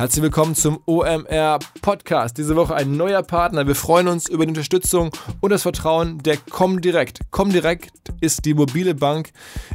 [0.00, 2.38] Herzlich willkommen zum OMR Podcast.
[2.38, 3.66] Diese Woche ein neuer Partner.
[3.66, 5.10] Wir freuen uns über die Unterstützung
[5.42, 7.30] und das Vertrauen der Comdirect.
[7.30, 7.90] Comdirect
[8.22, 9.30] ist die mobile Bank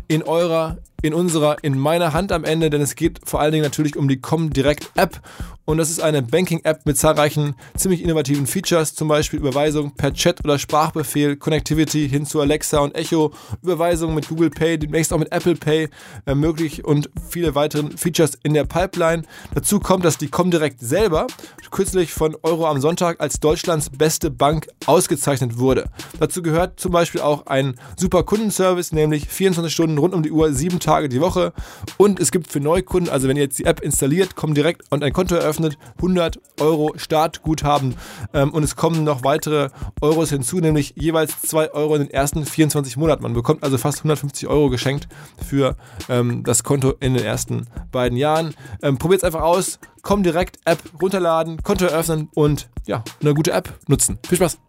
[0.07, 3.63] in eurer, in unserer, in meiner Hand am Ende, denn es geht vor allen Dingen
[3.63, 5.21] natürlich um die Comdirect App
[5.65, 10.43] und das ist eine Banking-App mit zahlreichen ziemlich innovativen Features, zum Beispiel Überweisung per Chat
[10.43, 13.33] oder Sprachbefehl, Connectivity hin zu Alexa und Echo,
[13.63, 15.89] Überweisung mit Google Pay, demnächst auch mit Apple Pay
[16.27, 19.23] äh, möglich und viele weitere Features in der Pipeline.
[19.55, 21.25] Dazu kommt, dass die Comdirect selber
[21.71, 25.89] kürzlich von Euro am Sonntag als Deutschlands beste Bank ausgezeichnet wurde.
[26.19, 30.53] Dazu gehört zum Beispiel auch ein super Kundenservice, nämlich 24 Stunden rund um die Uhr,
[30.53, 31.53] sieben Tage die Woche.
[31.97, 35.13] Und es gibt für Neukunden, also wenn ihr jetzt die App installiert, Comdirect und ein
[35.13, 37.95] Konto eröffnet, eröffnet, 100 Euro Startguthaben
[38.33, 39.69] ähm, und es kommen noch weitere
[40.01, 43.23] Euros hinzu, nämlich jeweils 2 Euro in den ersten 24 Monaten.
[43.23, 45.07] Man bekommt also fast 150 Euro geschenkt
[45.45, 45.75] für
[46.09, 48.53] ähm, das Konto in den ersten beiden Jahren.
[48.81, 53.51] Ähm, Probiert es einfach aus, komm direkt, App runterladen, Konto eröffnen und ja, eine gute
[53.51, 54.19] App nutzen.
[54.27, 54.59] Viel Spaß!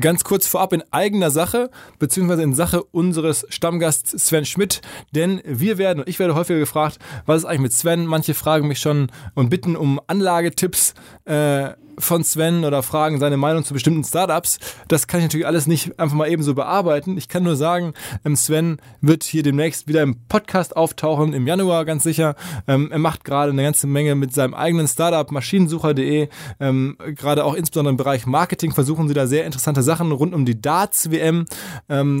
[0.00, 4.80] Ganz kurz vorab in eigener Sache, beziehungsweise in Sache unseres Stammgasts Sven Schmidt,
[5.14, 8.06] denn wir werden, und ich werde häufiger gefragt, was ist eigentlich mit Sven?
[8.06, 10.94] Manche fragen mich schon und bitten um Anlagetipps.
[11.24, 14.58] Äh, von Sven oder fragen seine Meinung zu bestimmten Startups.
[14.88, 17.16] Das kann ich natürlich alles nicht einfach mal eben so bearbeiten.
[17.16, 21.84] Ich kann nur sagen, ähm, Sven wird hier demnächst wieder im Podcast auftauchen, im Januar
[21.84, 22.34] ganz sicher.
[22.66, 26.28] Ähm, er macht gerade eine ganze Menge mit seinem eigenen Startup maschinensucher.de.
[26.60, 30.44] Ähm, gerade auch insbesondere im Bereich Marketing versuchen sie da sehr interessante Sachen rund um
[30.44, 31.46] die Darts-WM.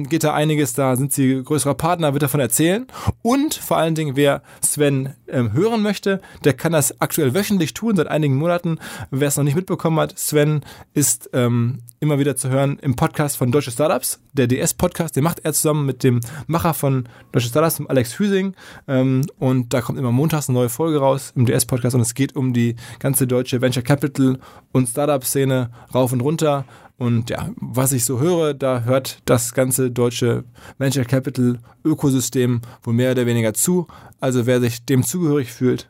[0.08, 2.86] Geht da einiges, da sind sie größerer Partner, wird davon erzählen.
[3.22, 8.08] Und vor allen Dingen, wer Sven hören möchte, der kann das aktuell wöchentlich tun, seit
[8.08, 8.78] einigen Monaten.
[9.10, 10.62] Wer es noch nicht mitbekommen hat, Sven
[10.94, 15.40] ist ähm, immer wieder zu hören im Podcast von Deutsche Startups, der DS-Podcast, den macht
[15.40, 18.54] er zusammen mit dem Macher von Deutsche Startups, dem Alex Hüsing.
[18.88, 22.36] Ähm, und da kommt immer montags eine neue Folge raus im DS-Podcast und es geht
[22.36, 24.38] um die ganze deutsche Venture Capital
[24.72, 26.64] und Startup-Szene rauf und runter.
[26.96, 30.44] Und ja, was ich so höre, da hört das ganze deutsche
[30.78, 33.86] Venture Capital Ökosystem wohl mehr oder weniger zu.
[34.20, 35.88] Also wer sich dem zugehörig fühlt,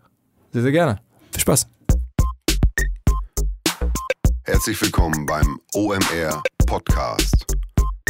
[0.53, 1.01] sehr, sehr gerne.
[1.33, 1.69] Viel Spaß.
[4.51, 7.47] Herzlich willkommen beim OMR Podcast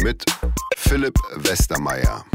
[0.01, 0.25] mit
[0.75, 2.25] Philipp Westermeier.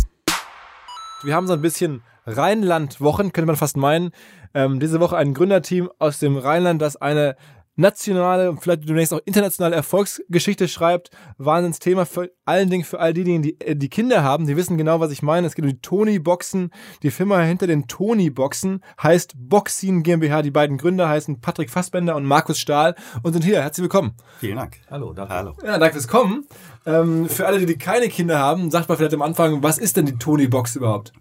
[1.24, 4.12] Wir haben so ein bisschen Rheinland-Wochen, könnte man fast meinen.
[4.54, 7.34] Ähm, diese Woche ein Gründerteam aus dem Rheinland, das eine
[7.76, 11.10] nationale und vielleicht demnächst auch internationale Erfolgsgeschichte schreibt.
[11.38, 14.46] Wahnsinnsthema vor allen Dingen für all diejenigen, die, äh, die Kinder haben.
[14.46, 15.46] Die wissen genau, was ich meine.
[15.46, 16.70] Es geht um die Tony-Boxen.
[17.02, 20.42] Die Firma hinter den Tony-Boxen heißt Boxin GmbH.
[20.42, 23.62] Die beiden Gründer heißen Patrick Fassbender und Markus Stahl und sind hier.
[23.62, 24.14] Herzlich willkommen.
[24.38, 24.78] Vielen Dank.
[24.90, 25.34] Hallo, danke.
[25.34, 25.52] Hallo.
[25.64, 26.46] Ja, danke fürs Kommen.
[26.86, 29.96] Ähm, für alle, die, die keine Kinder haben, sagt mal vielleicht am Anfang, was ist
[29.96, 31.12] denn die Tony-Box überhaupt?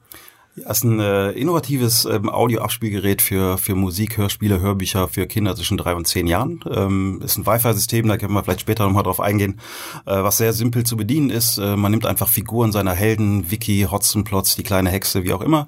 [0.58, 5.76] Ja, ist ein äh, innovatives ähm, Audio-Abspielgerät für, für Musik, Hörspiele, Hörbücher für Kinder zwischen
[5.76, 6.62] drei und zehn Jahren.
[6.72, 9.60] Ähm, ist ein Wi-Fi-System, da können wir vielleicht später nochmal drauf eingehen,
[10.06, 11.58] äh, was sehr simpel zu bedienen ist.
[11.58, 15.68] Äh, man nimmt einfach Figuren seiner Helden, Vicky, Hotzenplotz, die kleine Hexe, wie auch immer.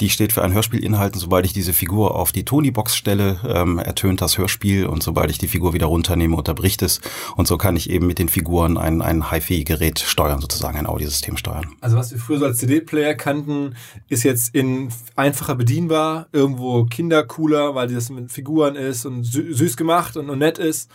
[0.00, 3.80] Die steht für einen Hörspielinhalt und sobald ich diese Figur auf die Tony-Box stelle, ähm,
[3.80, 7.00] ertönt das Hörspiel und sobald ich die Figur wieder runternehme, unterbricht es.
[7.34, 11.36] Und so kann ich eben mit den Figuren ein, ein HiFi-Gerät steuern, sozusagen ein Audiosystem
[11.36, 11.66] steuern.
[11.80, 13.74] Also was wir früher so als CD-Player kannten,
[14.08, 19.52] ist ist jetzt in einfacher bedienbar, irgendwo kindercooler, weil das mit Figuren ist und sü
[19.52, 20.90] süß gemacht und, und, nett ist.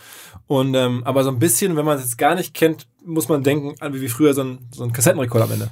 [0.46, 3.42] Und ähm, aber so ein bisschen, wenn man es jetzt gar nicht kennt, muss man
[3.42, 5.70] denken an wie früher so ein, so ein Kassettenrekorder am Ende.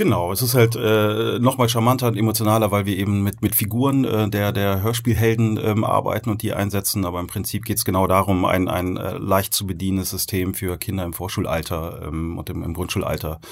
[0.00, 4.06] Genau, es ist halt äh, nochmal charmanter und emotionaler, weil wir eben mit, mit Figuren
[4.06, 7.04] äh, der, der Hörspielhelden ähm, arbeiten und die einsetzen.
[7.04, 10.78] Aber im Prinzip geht es genau darum, ein, ein äh, leicht zu bedienendes System für
[10.78, 13.42] Kinder im Vorschulalter ähm, und im, im Grundschulalter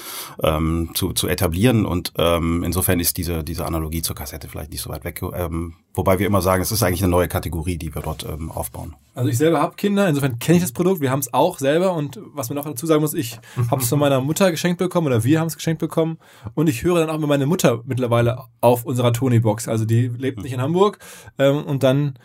[0.41, 1.85] ähm, zu, zu etablieren.
[1.85, 5.21] Und ähm, insofern ist diese, diese Analogie zur Kassette vielleicht nicht so weit weg.
[5.21, 8.51] Ähm, wobei wir immer sagen, es ist eigentlich eine neue Kategorie, die wir dort ähm,
[8.51, 8.95] aufbauen.
[9.15, 11.01] Also ich selber habe Kinder, insofern kenne ich das Produkt.
[11.01, 13.39] Wir haben es auch selber und was man noch dazu sagen muss, ich
[13.71, 16.17] habe es von meiner Mutter geschenkt bekommen oder wir haben es geschenkt bekommen
[16.53, 19.67] und ich höre dann auch mit meiner Mutter mittlerweile auf unserer Tony-Box.
[19.67, 20.99] Also die lebt nicht in Hamburg
[21.37, 22.17] ähm, und dann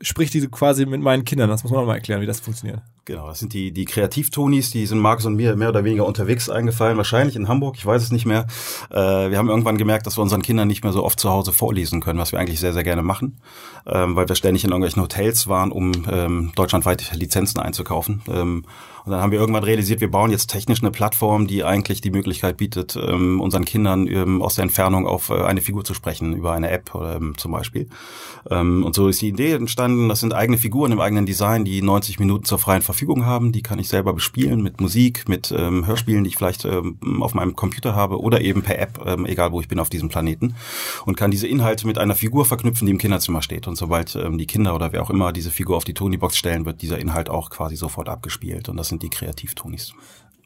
[0.00, 1.48] spricht die quasi mit meinen Kindern.
[1.48, 2.82] Das muss man auch mal erklären, wie das funktioniert.
[3.06, 6.50] Genau, das sind die, die Kreativtonis, die sind Markus und mir mehr oder weniger unterwegs
[6.50, 8.48] eingefallen, wahrscheinlich in Hamburg, ich weiß es nicht mehr.
[8.90, 11.52] Äh, wir haben irgendwann gemerkt, dass wir unseren Kindern nicht mehr so oft zu Hause
[11.52, 13.38] vorlesen können, was wir eigentlich sehr, sehr gerne machen,
[13.86, 18.22] ähm, weil wir ständig in irgendwelchen Hotels waren, um ähm, deutschlandweit Lizenzen einzukaufen.
[18.26, 18.64] Ähm,
[19.04, 22.10] und dann haben wir irgendwann realisiert, wir bauen jetzt technisch eine Plattform, die eigentlich die
[22.10, 26.34] Möglichkeit bietet, ähm, unseren Kindern ähm, aus der Entfernung auf äh, eine Figur zu sprechen,
[26.34, 27.88] über eine App ähm, zum Beispiel.
[28.50, 31.82] Ähm, und so ist die Idee entstanden, das sind eigene Figuren im eigenen Design, die
[31.82, 33.52] 90 Minuten zur freien Verfügung Verfügung haben.
[33.52, 37.34] Die kann ich selber bespielen mit Musik, mit ähm, Hörspielen, die ich vielleicht ähm, auf
[37.34, 40.54] meinem Computer habe oder eben per App, ähm, egal wo ich bin auf diesem Planeten.
[41.04, 43.68] Und kann diese Inhalte mit einer Figur verknüpfen, die im Kinderzimmer steht.
[43.68, 46.64] Und sobald ähm, die Kinder oder wer auch immer diese Figur auf die Tonybox stellen,
[46.64, 48.70] wird dieser Inhalt auch quasi sofort abgespielt.
[48.70, 49.92] Und das sind die Kreativtonis.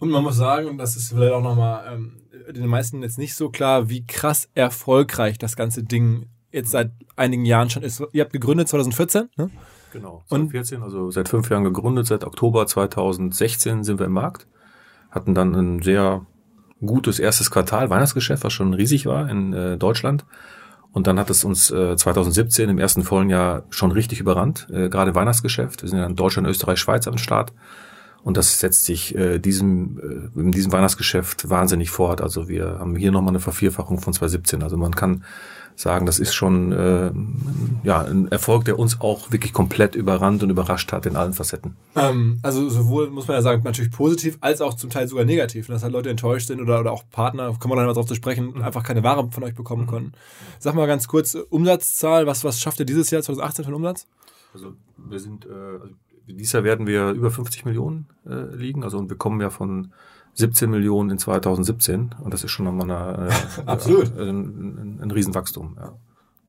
[0.00, 2.20] Und man muss sagen, das ist vielleicht auch nochmal ähm,
[2.52, 7.44] den meisten jetzt nicht so klar, wie krass erfolgreich das ganze Ding jetzt seit einigen
[7.44, 8.02] Jahren schon ist.
[8.12, 9.50] Ihr habt gegründet 2014, ne?
[9.92, 14.46] Genau, 2014, also seit fünf Jahren gegründet, seit Oktober 2016 sind wir im Markt,
[15.10, 16.26] hatten dann ein sehr
[16.84, 20.24] gutes erstes Quartal, Weihnachtsgeschäft, was schon riesig war in äh, Deutschland.
[20.92, 24.88] Und dann hat es uns äh, 2017 im ersten vollen Jahr schon richtig überrannt, äh,
[24.88, 25.82] gerade Weihnachtsgeschäft.
[25.82, 27.52] Wir sind ja in Deutschland, Österreich, Schweiz am Start.
[28.22, 32.20] Und das setzt sich äh, diesem, äh, in diesem Weihnachtsgeschäft wahnsinnig fort.
[32.20, 34.62] Also wir haben hier nochmal eine Vervierfachung von 2017.
[34.62, 35.24] Also man kann
[35.80, 37.10] sagen, das ist schon äh,
[37.82, 41.76] ja, ein Erfolg, der uns auch wirklich komplett überrannt und überrascht hat in allen Facetten.
[41.96, 45.68] Ähm, also sowohl, muss man ja sagen, natürlich positiv, als auch zum Teil sogar negativ.
[45.68, 48.14] Dass halt Leute enttäuscht sind oder, oder auch Partner, kommen wir dann mal drauf zu
[48.14, 50.12] sprechen, einfach keine Ware von euch bekommen konnten.
[50.58, 54.06] Sag mal ganz kurz, Umsatzzahl, was, was schafft ihr dieses Jahr, 2018 für einen Umsatz?
[54.52, 55.48] Also wir sind, äh,
[55.80, 55.94] also
[56.34, 58.84] dieses Jahr werden wir über 50 Millionen äh, liegen.
[58.84, 59.92] Also und wir kommen ja von
[60.34, 64.16] 17 Millionen in 2017 und das ist schon nochmal eine, äh, Absolut.
[64.18, 65.76] Ein, ein, ein Riesenwachstum.
[65.78, 65.94] Ja.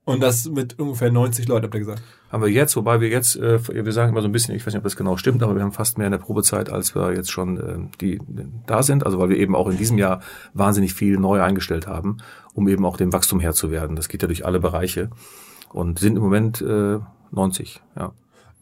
[0.04, 2.02] Und das mit ungefähr 90 Leuten, habt ihr gesagt?
[2.32, 4.74] Haben wir jetzt, wobei wir jetzt, äh, wir sagen immer so ein bisschen, ich weiß
[4.74, 7.14] nicht, ob das genau stimmt, aber wir haben fast mehr in der Probezeit, als wir
[7.14, 8.20] jetzt schon äh, die
[8.66, 9.06] da sind.
[9.06, 10.22] Also weil wir eben auch in diesem Jahr
[10.54, 12.18] wahnsinnig viel neu eingestellt haben,
[12.54, 13.96] um eben auch dem Wachstum Herr zu werden.
[13.96, 15.12] Das geht ja durch alle Bereiche
[15.72, 17.00] und sind im Moment äh,
[17.32, 18.14] 90, ja.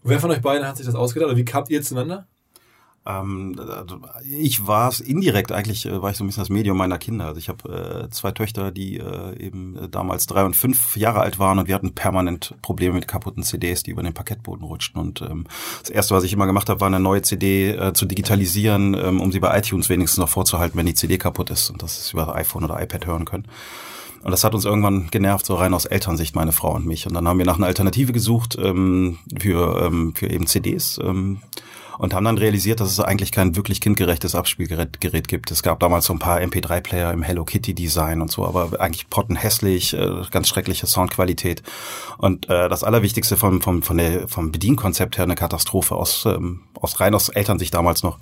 [0.03, 2.27] Wer von euch beiden hat sich das ausgedacht oder wie kamt ihr zueinander?
[3.05, 3.55] Ähm,
[4.29, 7.27] ich war es indirekt eigentlich, äh, war ich so ein bisschen das Medium meiner Kinder.
[7.27, 11.21] Also ich habe äh, zwei Töchter, die äh, eben äh, damals drei und fünf Jahre
[11.21, 15.01] alt waren und wir hatten permanent Probleme mit kaputten CDs, die über den Parkettboden rutschten.
[15.01, 15.45] Und ähm,
[15.81, 19.21] das erste, was ich immer gemacht habe, war eine neue CD äh, zu digitalisieren, ähm,
[19.21, 22.35] um sie bei iTunes wenigstens noch vorzuhalten, wenn die CD kaputt ist und das über
[22.35, 23.47] iPhone oder iPad hören können.
[24.23, 27.07] Und das hat uns irgendwann genervt, so rein aus Elternsicht, meine Frau und mich.
[27.07, 30.99] Und dann haben wir nach einer Alternative gesucht ähm, für, ähm, für eben CDs.
[31.01, 31.39] Ähm,
[31.99, 35.51] und haben dann realisiert, dass es eigentlich kein wirklich kindgerechtes Abspielgerät Gerät gibt.
[35.51, 39.09] Es gab damals so ein paar MP3-Player im Hello Kitty Design und so, aber eigentlich
[39.09, 41.61] pottenhässlich, äh, ganz schreckliche Soundqualität.
[42.17, 46.61] Und äh, das Allerwichtigste vom, vom, von der, vom Bedienkonzept her eine Katastrophe aus, ähm,
[46.79, 48.17] aus rein aus Elternsicht damals noch.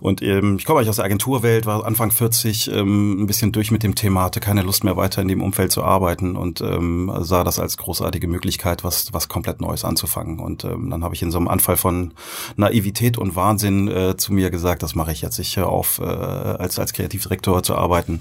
[0.00, 3.70] Und ähm, ich komme eigentlich aus der Agenturwelt, war Anfang 40, ähm, ein bisschen durch
[3.70, 7.12] mit dem Thema, hatte keine Lust mehr weiter in dem Umfeld zu arbeiten und ähm,
[7.20, 10.38] sah das als großartige Möglichkeit, was, was komplett Neues anzufangen.
[10.38, 12.14] Und ähm, dann habe ich in so einem Anfall von
[12.56, 15.38] Naivität und Wahnsinn äh, zu mir gesagt, das mache ich jetzt.
[15.38, 18.20] Ich höre auf, äh, als, als Kreativdirektor zu arbeiten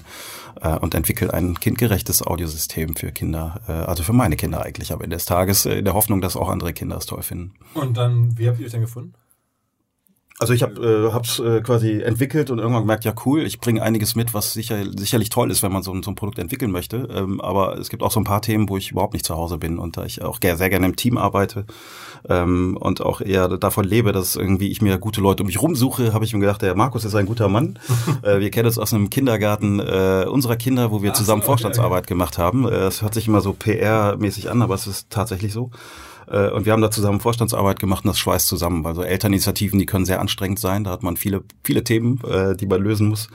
[0.62, 5.01] äh, und entwickle ein kindgerechtes Audiosystem für Kinder, äh, also für meine Kinder eigentlich am
[5.01, 7.54] Ende des Tages, äh, in der Hoffnung, dass auch andere Kinder es toll finden.
[7.74, 9.13] Und dann, wie habt ihr euch denn gefunden?
[10.37, 13.81] Also ich habe äh, es äh, quasi entwickelt und irgendwann gemerkt, ja cool, ich bringe
[13.81, 16.71] einiges mit, was sicher, sicherlich toll ist, wenn man so, ein so ein Produkt entwickeln
[16.71, 17.07] möchte.
[17.09, 19.57] Ähm, aber es gibt auch so ein paar Themen, wo ich überhaupt nicht zu Hause
[19.57, 21.65] bin und da ich auch sehr gerne im Team arbeite
[22.27, 26.13] ähm, und auch eher davon lebe, dass irgendwie ich mir gute Leute um mich rumsuche,
[26.13, 27.79] habe ich mir gedacht, der Markus ist ein guter Mann.
[28.21, 31.47] äh, wir kennen uns aus einem Kindergarten äh, unserer Kinder, wo wir Ach zusammen so,
[31.47, 32.13] Vorstandsarbeit okay.
[32.13, 32.67] gemacht haben.
[32.67, 35.71] Äh, es hört sich immer so PR-mäßig an, aber es ist tatsächlich so.
[36.27, 39.80] Äh, und wir haben da zusammen Vorstandsarbeit gemacht und das schweißt zusammen, weil so Elterninitiativen,
[39.80, 40.83] die können sehr anstrengend sein.
[40.83, 43.27] Da hat man viele, viele Themen, äh, die man lösen muss.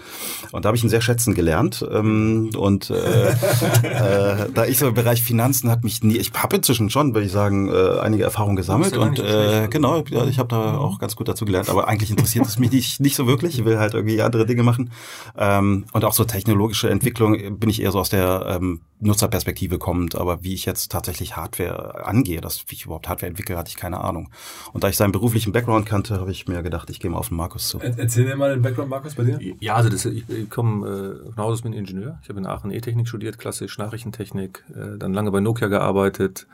[0.53, 1.87] Und da habe ich ihn sehr schätzen gelernt.
[1.91, 3.31] Ähm, und äh,
[3.83, 7.27] äh, da ich so im Bereich Finanzen hat mich nie, ich habe inzwischen schon, würde
[7.27, 8.97] ich sagen, äh, einige Erfahrungen gesammelt.
[8.97, 11.69] Und äh, genau, ja, ich habe da auch ganz gut dazu gelernt.
[11.69, 13.59] Aber eigentlich interessiert es mich nicht, nicht so wirklich.
[13.59, 14.91] Ich will halt irgendwie andere Dinge machen.
[15.37, 20.15] Ähm, und auch so technologische Entwicklung bin ich eher so aus der ähm, Nutzerperspektive kommend.
[20.15, 24.01] Aber wie ich jetzt tatsächlich Hardware angehe, das ich überhaupt Hardware entwickle, hatte ich keine
[24.01, 24.31] Ahnung.
[24.73, 27.29] Und da ich seinen beruflichen Background kannte, habe ich mir gedacht, ich gehe mal auf
[27.29, 27.79] den Markus zu.
[27.79, 29.39] Erzähl dir mal den Background, Markus, bei dir.
[29.61, 32.19] Ja, also das, ich, ich komme äh, von Haus aus bin Ingenieur.
[32.23, 36.47] Ich habe in Aachen E-Technik studiert, klassisch Nachrichtentechnik, äh, dann lange bei Nokia gearbeitet,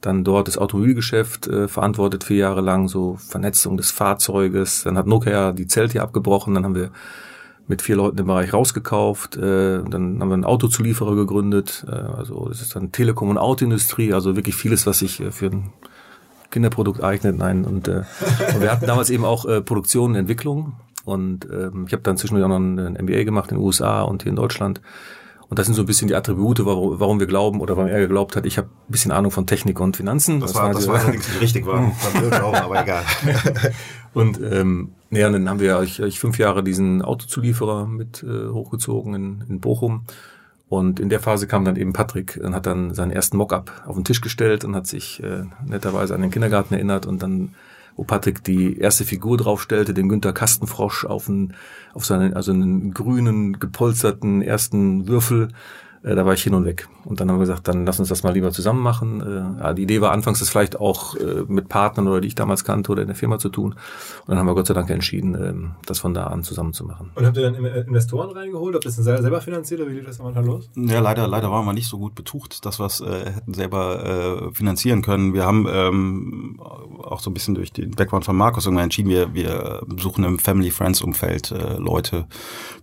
[0.00, 4.84] dann dort das Automobilgeschäft äh, verantwortet, vier Jahre lang, so Vernetzung des Fahrzeuges.
[4.84, 6.90] Dann hat Nokia die Zelte abgebrochen, dann haben wir
[7.66, 9.36] mit vier Leuten im Bereich rausgekauft.
[9.36, 11.84] Äh, dann haben wir einen Autozulieferer gegründet.
[11.88, 15.46] Äh, also das ist dann Telekom und Autoindustrie, also wirklich vieles, was sich äh, für
[15.46, 15.72] ein
[16.50, 17.38] Kinderprodukt eignet.
[17.38, 18.02] Nein, und, äh,
[18.54, 20.74] und wir hatten damals eben auch äh, Produktion und Entwicklung.
[21.04, 24.22] Und ähm, ich habe dann zwischendurch auch noch ein MBA gemacht in den USA und
[24.22, 24.80] hier in Deutschland.
[25.48, 28.00] Und das sind so ein bisschen die Attribute, warum, warum wir glauben oder warum er
[28.00, 30.40] geglaubt hat, ich habe ein bisschen Ahnung von Technik und Finanzen.
[30.40, 31.82] Das, das war, das war allerdings nicht richtig, war,
[32.30, 33.04] war aber egal.
[34.14, 39.14] und ähm, ja, dann haben wir ich, ich fünf Jahre diesen Autozulieferer mit äh, hochgezogen
[39.14, 40.04] in, in Bochum.
[40.68, 43.94] Und in der Phase kam dann eben Patrick und hat dann seinen ersten Mockup auf
[43.94, 47.54] den Tisch gestellt und hat sich äh, netterweise an den Kindergarten erinnert und dann
[47.96, 51.54] wo Patrick die erste Figur draufstellte, den Günther Kastenfrosch auf einen,
[51.92, 55.48] auf seinen, also einen grünen, gepolsterten ersten Würfel
[56.04, 56.88] äh, da war ich hin und weg.
[57.04, 59.20] Und dann haben wir gesagt, dann lass uns das mal lieber zusammen machen.
[59.20, 62.34] Äh, ja, die Idee war anfangs, das vielleicht auch äh, mit Partnern oder die ich
[62.34, 63.72] damals kannte oder in der Firma zu tun.
[63.72, 63.78] Und
[64.28, 65.54] dann haben wir Gott sei Dank entschieden, äh,
[65.86, 67.10] das von da an zusammen zu machen.
[67.14, 68.74] Und habt ihr dann Investoren reingeholt?
[68.74, 70.70] Habt ihr das dann selber finanziert oder wie lief das am Anfang los?
[70.76, 74.50] Ja, leider, leider waren wir nicht so gut betucht, dass wir es äh, hätten selber
[74.50, 75.32] äh, finanzieren können.
[75.32, 76.60] Wir haben ähm,
[77.02, 80.38] auch so ein bisschen durch den Background von Markus irgendwann entschieden, wir, wir suchen im
[80.38, 82.26] Family-Friends-Umfeld äh, Leute,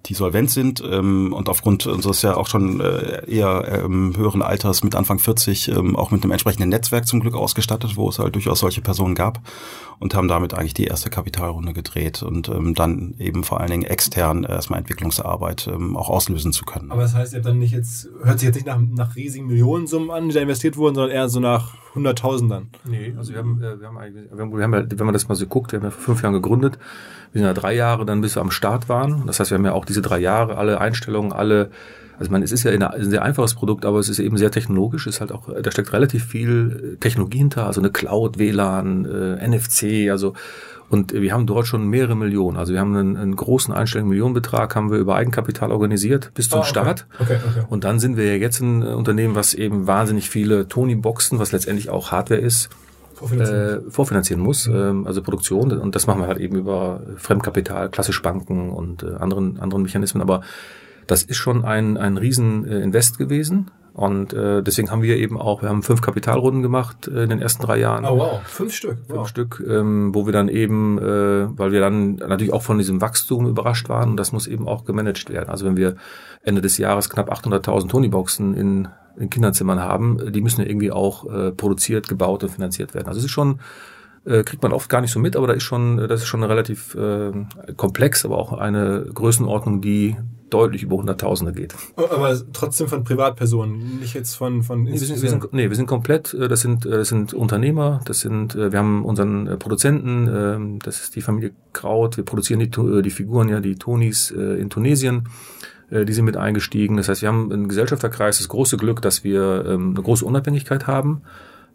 [0.08, 4.84] die solvent sind ähm, und aufgrund unseres ja auch schon äh, eher ähm, höheren Alters
[4.84, 8.36] mit Anfang 40 ähm, auch mit einem entsprechenden Netzwerk zum Glück ausgestattet, wo es halt
[8.36, 9.40] durchaus solche Personen gab
[10.00, 13.84] und haben damit eigentlich die erste Kapitalrunde gedreht und ähm, dann eben vor allen Dingen
[13.84, 16.92] extern erstmal Entwicklungsarbeit ähm, auch auslösen zu können.
[16.92, 19.48] Aber das heißt, ihr habt dann nicht jetzt, hört sich jetzt nicht nach, nach riesigen
[19.48, 22.70] Millionensummen an, die da investiert wurden, sondern eher so nach Hunderttausendern.
[22.86, 25.14] Nee, also wir haben, äh, wir haben eigentlich, wir haben, wir haben ja, wenn man
[25.14, 26.80] das mal so guckt, wir haben ja vor fünf Jahren gegründet,
[27.32, 29.28] wir sind ja drei Jahre dann, bis wir am Start waren.
[29.28, 31.72] Das heißt, wir haben ja auch diese drei Jahre, alle Einstellungen, alle
[32.22, 35.08] also man, es ist ja ein sehr einfaches Produkt, aber es ist eben sehr technologisch.
[35.08, 40.12] Ist halt auch, da steckt relativ viel Technologie hinter, also eine Cloud, WLAN, äh, NFC,
[40.12, 40.34] also
[40.88, 42.58] und wir haben dort schon mehrere Millionen.
[42.58, 46.60] Also wir haben einen, einen großen einstelligen Millionenbetrag haben wir über Eigenkapital organisiert bis zum
[46.60, 46.70] oh, okay.
[46.70, 47.08] Start.
[47.18, 47.66] Okay, okay.
[47.70, 51.90] Und dann sind wir ja jetzt ein Unternehmen, was eben wahnsinnig viele Tony-Boxen, was letztendlich
[51.90, 52.70] auch Hardware ist,
[53.16, 55.06] vorfinanzieren, äh, vorfinanzieren muss, mhm.
[55.06, 55.72] äh, also Produktion.
[55.72, 60.22] Und das machen wir halt eben über Fremdkapital, klassisch Banken und äh, anderen, anderen Mechanismen.
[60.22, 60.42] Aber
[61.12, 63.70] das ist schon ein, ein Rieseninvest gewesen.
[63.94, 67.42] Und äh, deswegen haben wir eben auch, wir haben fünf Kapitalrunden gemacht äh, in den
[67.42, 68.06] ersten drei Jahren.
[68.06, 68.98] Oh wow, fünf Stück.
[69.06, 69.28] Fünf wow.
[69.28, 73.46] Stück, ähm, wo wir dann eben, äh, weil wir dann natürlich auch von diesem Wachstum
[73.48, 75.50] überrascht waren und das muss eben auch gemanagt werden.
[75.50, 75.98] Also wenn wir
[76.44, 78.88] Ende des Jahres knapp 800.000 Tony-Boxen in,
[79.18, 83.10] in Kinderzimmern haben, die müssen ja irgendwie auch äh, produziert, gebaut und finanziert werden.
[83.10, 83.60] Also es ist schon
[84.26, 86.44] äh, kriegt man oft gar nicht so mit, aber da ist schon, das ist schon
[86.44, 87.32] relativ äh,
[87.76, 90.16] komplex, aber auch eine Größenordnung, die
[90.52, 91.74] deutlich über Hunderttausende geht.
[91.96, 95.76] Aber trotzdem von Privatpersonen, nicht jetzt von von nee, wir sind, wir sind, nee, wir
[95.76, 99.58] sind komplett, äh, das sind äh, das sind Unternehmer, das sind äh, wir haben unseren
[99.58, 102.70] Produzenten, ähm, das ist die Familie Kraut, wir produzieren die,
[103.02, 105.30] die Figuren ja, die Tonis in Tunesien
[105.94, 106.96] die sind mit eingestiegen.
[106.96, 110.88] Das heißt, wir haben einen Gesellschafterkreis, das große Glück, dass wir ähm, eine große Unabhängigkeit
[110.88, 111.24] haben.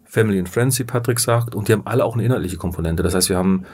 [0.07, 3.03] Family and Friends, wie Patrick sagt, und die haben alle auch eine inhaltliche Komponente.
[3.03, 3.65] Das heißt, wir haben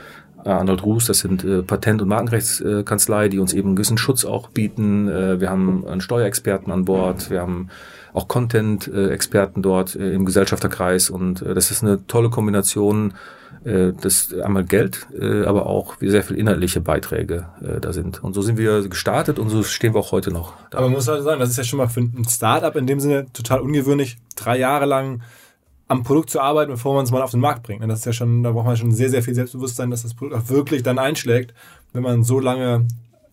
[0.44, 4.24] äh, Arnold Ruß, das sind äh, Patent- und Markenrechtskanzlei, die uns eben einen gewissen Schutz
[4.24, 5.08] auch bieten.
[5.08, 7.68] Äh, wir haben einen Steuerexperten an Bord, wir haben
[8.12, 13.14] auch Content-Experten dort äh, im Gesellschafterkreis und äh, das ist eine tolle Kombination,
[13.64, 18.22] äh, das einmal Geld, äh, aber auch sehr viel inhaltliche Beiträge äh, da sind.
[18.22, 20.54] Und so sind wir gestartet und so stehen wir auch heute noch.
[20.70, 20.78] Da.
[20.78, 23.00] Aber man muss halt sagen, das ist ja schon mal für ein Startup in dem
[23.00, 25.22] Sinne total ungewöhnlich, drei Jahre lang
[25.92, 27.82] am Produkt zu arbeiten, bevor man es mal auf den Markt bringt.
[27.82, 30.36] Das ist ja schon, da braucht man schon sehr, sehr viel Selbstbewusstsein, dass das Produkt
[30.36, 31.52] auch wirklich dann einschlägt,
[31.92, 32.86] wenn man so lange,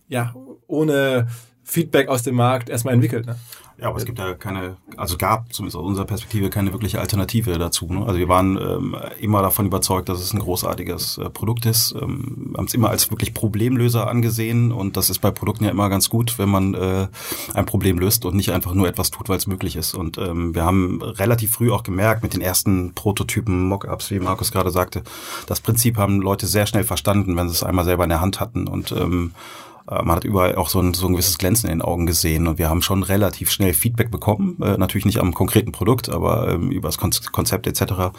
[0.08, 0.34] ja,
[0.66, 1.26] ohne
[1.70, 3.26] Feedback aus dem Markt erstmal entwickelt.
[3.26, 3.36] Ne?
[3.80, 7.56] Ja, aber es gibt ja keine, also gab zumindest aus unserer Perspektive keine wirkliche Alternative
[7.58, 7.86] dazu.
[7.86, 8.04] Ne?
[8.04, 11.94] Also wir waren ähm, immer davon überzeugt, dass es ein großartiges äh, Produkt ist.
[11.98, 15.88] Ähm, haben es immer als wirklich Problemlöser angesehen und das ist bei Produkten ja immer
[15.88, 17.06] ganz gut, wenn man äh,
[17.54, 19.94] ein Problem löst und nicht einfach nur etwas tut, weil es möglich ist.
[19.94, 24.52] Und ähm, wir haben relativ früh auch gemerkt mit den ersten Prototypen, Mockups, wie Markus
[24.52, 25.02] gerade sagte,
[25.46, 28.40] das Prinzip haben Leute sehr schnell verstanden, wenn sie es einmal selber in der Hand
[28.40, 31.78] hatten und ähm, äh, man hat überall auch so ein, so ein gewisses Glänzen in
[31.78, 35.34] den Augen gesehen und wir haben schon relativ schnell Feedback bekommen, äh, natürlich nicht am
[35.34, 38.12] konkreten Produkt, aber ähm, über das Konzept etc.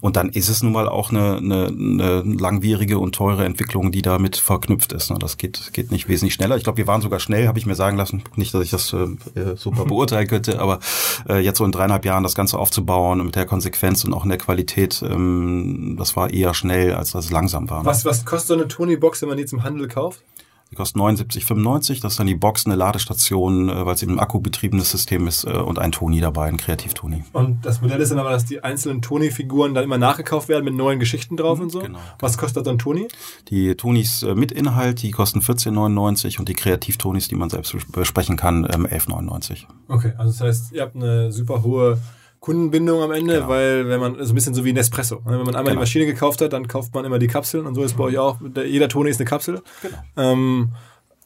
[0.00, 4.00] Und dann ist es nun mal auch eine, eine, eine langwierige und teure Entwicklung, die
[4.00, 5.10] damit verknüpft ist.
[5.10, 5.18] Ne?
[5.18, 6.56] Das geht, geht nicht wesentlich schneller.
[6.56, 8.22] Ich glaube, wir waren sogar schnell, habe ich mir sagen lassen.
[8.36, 9.06] Nicht, dass ich das äh,
[9.38, 10.80] äh super beurteilen könnte, aber
[11.28, 14.24] äh, jetzt so in dreieinhalb Jahren das Ganze aufzubauen und mit der Konsequenz und auch
[14.24, 17.80] in der Qualität, ähm, das war eher schnell, als das langsam war.
[17.80, 17.86] Ne?
[17.86, 20.22] Was, was kostet so eine Tony-Box, wenn man die zum Handel kauft?
[20.70, 22.02] Die kostet 79,95.
[22.02, 25.44] Das ist dann die Box, eine Ladestation, äh, weil es eben ein akkubetriebenes System ist
[25.44, 27.24] äh, und ein Toni dabei, ein Kreativ-Toni.
[27.32, 30.74] Und das Modell ist dann aber, dass die einzelnen Toni-Figuren dann immer nachgekauft werden mit
[30.74, 31.80] neuen Geschichten drauf und so?
[31.80, 31.98] Genau.
[32.18, 33.08] Was kostet dann Toni?
[33.48, 38.36] Die Tonis äh, mit Inhalt, die kosten 14,99 und die Kreativ-Tonis, die man selbst besprechen
[38.36, 39.50] kann, 11,99.
[39.50, 41.98] Ähm, okay, also das heißt, ihr habt eine super hohe
[42.40, 43.48] Kundenbindung am Ende, genau.
[43.48, 45.16] weil wenn man so ein bisschen so wie Nespresso.
[45.16, 45.22] Ne?
[45.26, 45.70] Wenn man einmal genau.
[45.72, 48.18] die Maschine gekauft hat, dann kauft man immer die Kapseln und so ist bei euch
[48.18, 48.38] auch.
[48.66, 49.62] Jeder Toni ist eine Kapsel.
[49.82, 49.96] Genau.
[50.16, 50.72] Ähm,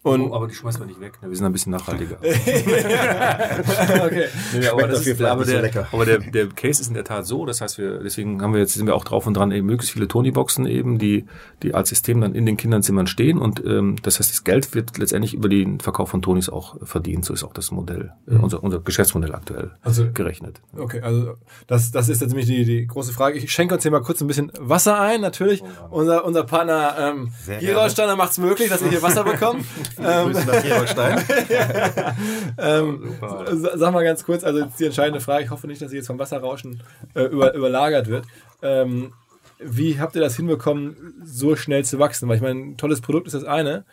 [0.04, 1.18] Und oh, aber die schmeißen wir nicht weg.
[1.22, 1.30] Ne?
[1.30, 2.16] Wir sind ein bisschen nachhaltiger.
[4.04, 4.26] okay.
[4.52, 5.86] Nee, aber, das ist, aber, der, lecker.
[5.92, 7.46] aber der, der Case ist in der Tat so.
[7.46, 9.92] Das heißt, wir deswegen haben wir jetzt sind wir auch drauf und dran, eben möglichst
[9.92, 11.26] viele Tony-Boxen eben, die
[11.62, 14.98] die als System dann in den Kinderzimmern stehen und ähm, das heißt, das Geld wird
[14.98, 17.24] letztendlich über den Verkauf von Tonys auch verdient.
[17.24, 20.60] So ist auch das Modell, äh, unser, unser Geschäftsmodell aktuell Also- gerechnet.
[20.76, 21.34] Okay, also
[21.68, 23.38] das, das ist jetzt nämlich die, die große Frage.
[23.38, 25.62] Ich schenke uns hier mal kurz ein bisschen Wasser ein, natürlich.
[25.90, 29.64] Unser, unser Partner ähm, Sehr Gerolsteiner macht es möglich, dass wir hier Wasser bekommen.
[29.98, 31.18] ähm, nach Gerolstein.
[32.58, 33.56] ähm, Super.
[33.56, 35.96] sa- sag mal ganz kurz, also jetzt die entscheidende Frage, ich hoffe nicht, dass sie
[35.96, 36.82] jetzt vom Wasserrauschen
[37.14, 38.24] äh, über, überlagert wird.
[38.62, 39.12] Ähm,
[39.58, 42.28] wie habt ihr das hinbekommen, so schnell zu wachsen?
[42.28, 43.84] Weil ich meine, ein tolles Produkt ist das eine,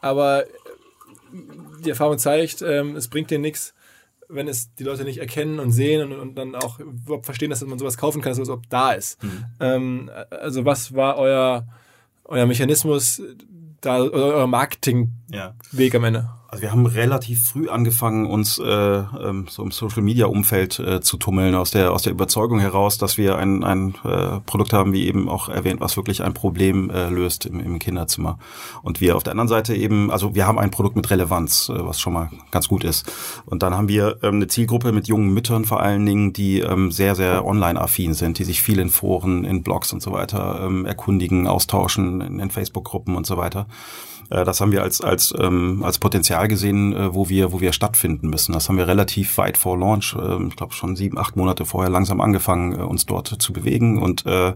[0.00, 0.48] aber äh,
[1.84, 3.74] die Erfahrung zeigt, ähm, es bringt dir nichts,
[4.28, 7.64] wenn es die Leute nicht erkennen und sehen und, und dann auch überhaupt verstehen, dass
[7.64, 9.18] man sowas kaufen kann, dass sowas überhaupt da ist.
[9.60, 11.64] Ähm, also was war euer,
[12.24, 13.22] euer Mechanismus,
[13.80, 15.54] da, oder euer Marketingweg Ja.
[15.98, 16.28] am Ende?
[16.56, 21.02] Also wir haben relativ früh angefangen, uns äh, ähm, so im Social Media Umfeld äh,
[21.02, 24.94] zu tummeln, aus der aus der Überzeugung heraus, dass wir ein, ein äh, Produkt haben,
[24.94, 28.38] wie eben auch erwähnt, was wirklich ein Problem äh, löst im, im Kinderzimmer.
[28.82, 31.74] Und wir auf der anderen Seite eben, also wir haben ein Produkt mit Relevanz, äh,
[31.76, 33.04] was schon mal ganz gut ist.
[33.44, 36.90] Und dann haben wir ähm, eine Zielgruppe mit jungen Müttern vor allen Dingen, die ähm,
[36.90, 40.86] sehr, sehr online-affin sind, die sich viel in Foren, in Blogs und so weiter ähm,
[40.86, 43.66] erkundigen, austauschen, in, in Facebook-Gruppen und so weiter.
[44.30, 47.72] Äh, Das haben wir als, als, ähm, als Potenzial gesehen, äh, wo wir, wo wir
[47.72, 48.52] stattfinden müssen.
[48.52, 51.90] Das haben wir relativ weit vor Launch, äh, ich glaube schon sieben, acht Monate vorher
[51.90, 54.54] langsam angefangen, äh, uns dort zu bewegen und äh,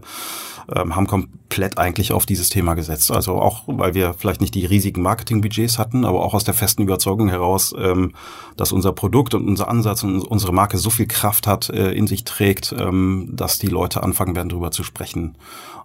[0.73, 3.11] ähm, haben komplett eigentlich auf dieses Thema gesetzt.
[3.11, 6.83] Also auch, weil wir vielleicht nicht die riesigen Marketingbudgets hatten, aber auch aus der festen
[6.83, 8.13] Überzeugung heraus, ähm,
[8.57, 12.07] dass unser Produkt und unser Ansatz und unsere Marke so viel Kraft hat, äh, in
[12.07, 15.35] sich trägt, ähm, dass die Leute anfangen werden, darüber zu sprechen.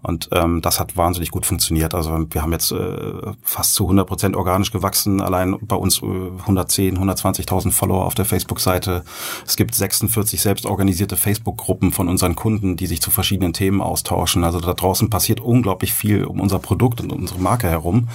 [0.03, 1.95] Und ähm, das hat wahnsinnig gut funktioniert.
[1.95, 5.21] Also wir haben jetzt äh, fast zu 100 Prozent organisch gewachsen.
[5.21, 6.07] Allein bei uns äh,
[6.41, 9.05] 110, 120.000 Follower auf der Facebook-Seite.
[9.47, 14.45] Es gibt 46 selbstorganisierte Facebook-Gruppen von unseren Kunden, die sich zu verschiedenen Themen austauschen.
[14.45, 18.09] Also da draußen passiert unglaublich viel um unser Produkt und unsere Marke herum,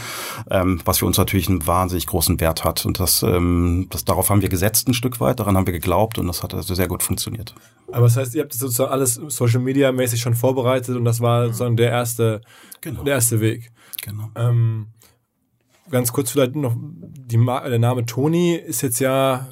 [0.50, 2.86] ähm, was für uns natürlich einen wahnsinnig großen Wert hat.
[2.86, 5.40] Und das, ähm, das darauf haben wir gesetzt ein Stück weit.
[5.40, 7.54] Daran haben wir geglaubt und das hat also sehr gut funktioniert.
[7.92, 11.48] Aber das heißt, ihr habt sozusagen alles Social Media mäßig schon vorbereitet und das war
[11.48, 12.42] sozusagen der erste,
[12.82, 13.04] Genau.
[13.04, 13.72] der erste Weg.
[14.04, 14.30] Genau.
[14.36, 14.88] Ähm,
[15.90, 17.38] ganz kurz vielleicht noch, die
[17.70, 19.48] der Name Toni ist jetzt ja,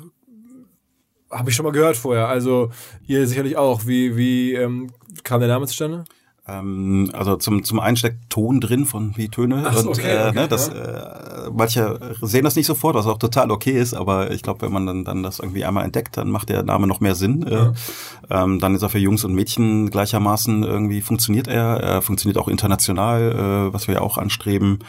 [1.29, 2.71] habe ich schon mal gehört vorher, also
[3.05, 3.85] ihr sicherlich auch.
[3.85, 4.91] Wie, wie ähm,
[5.23, 6.05] kam der Name zustande?
[6.49, 9.63] Ähm, also zum, zum einen steckt Ton drin von wie Töne.
[9.65, 13.17] Ach und okay, äh, okay, ne, das, äh, manche sehen das nicht sofort, was auch
[13.17, 16.29] total okay ist, aber ich glaube, wenn man dann, dann das irgendwie einmal entdeckt, dann
[16.29, 17.43] macht der Name noch mehr Sinn.
[17.43, 17.71] Äh,
[18.29, 21.77] ähm, dann ist er für Jungs und Mädchen gleichermaßen irgendwie funktioniert er.
[21.77, 24.79] Er funktioniert auch international, äh, was wir ja auch anstreben.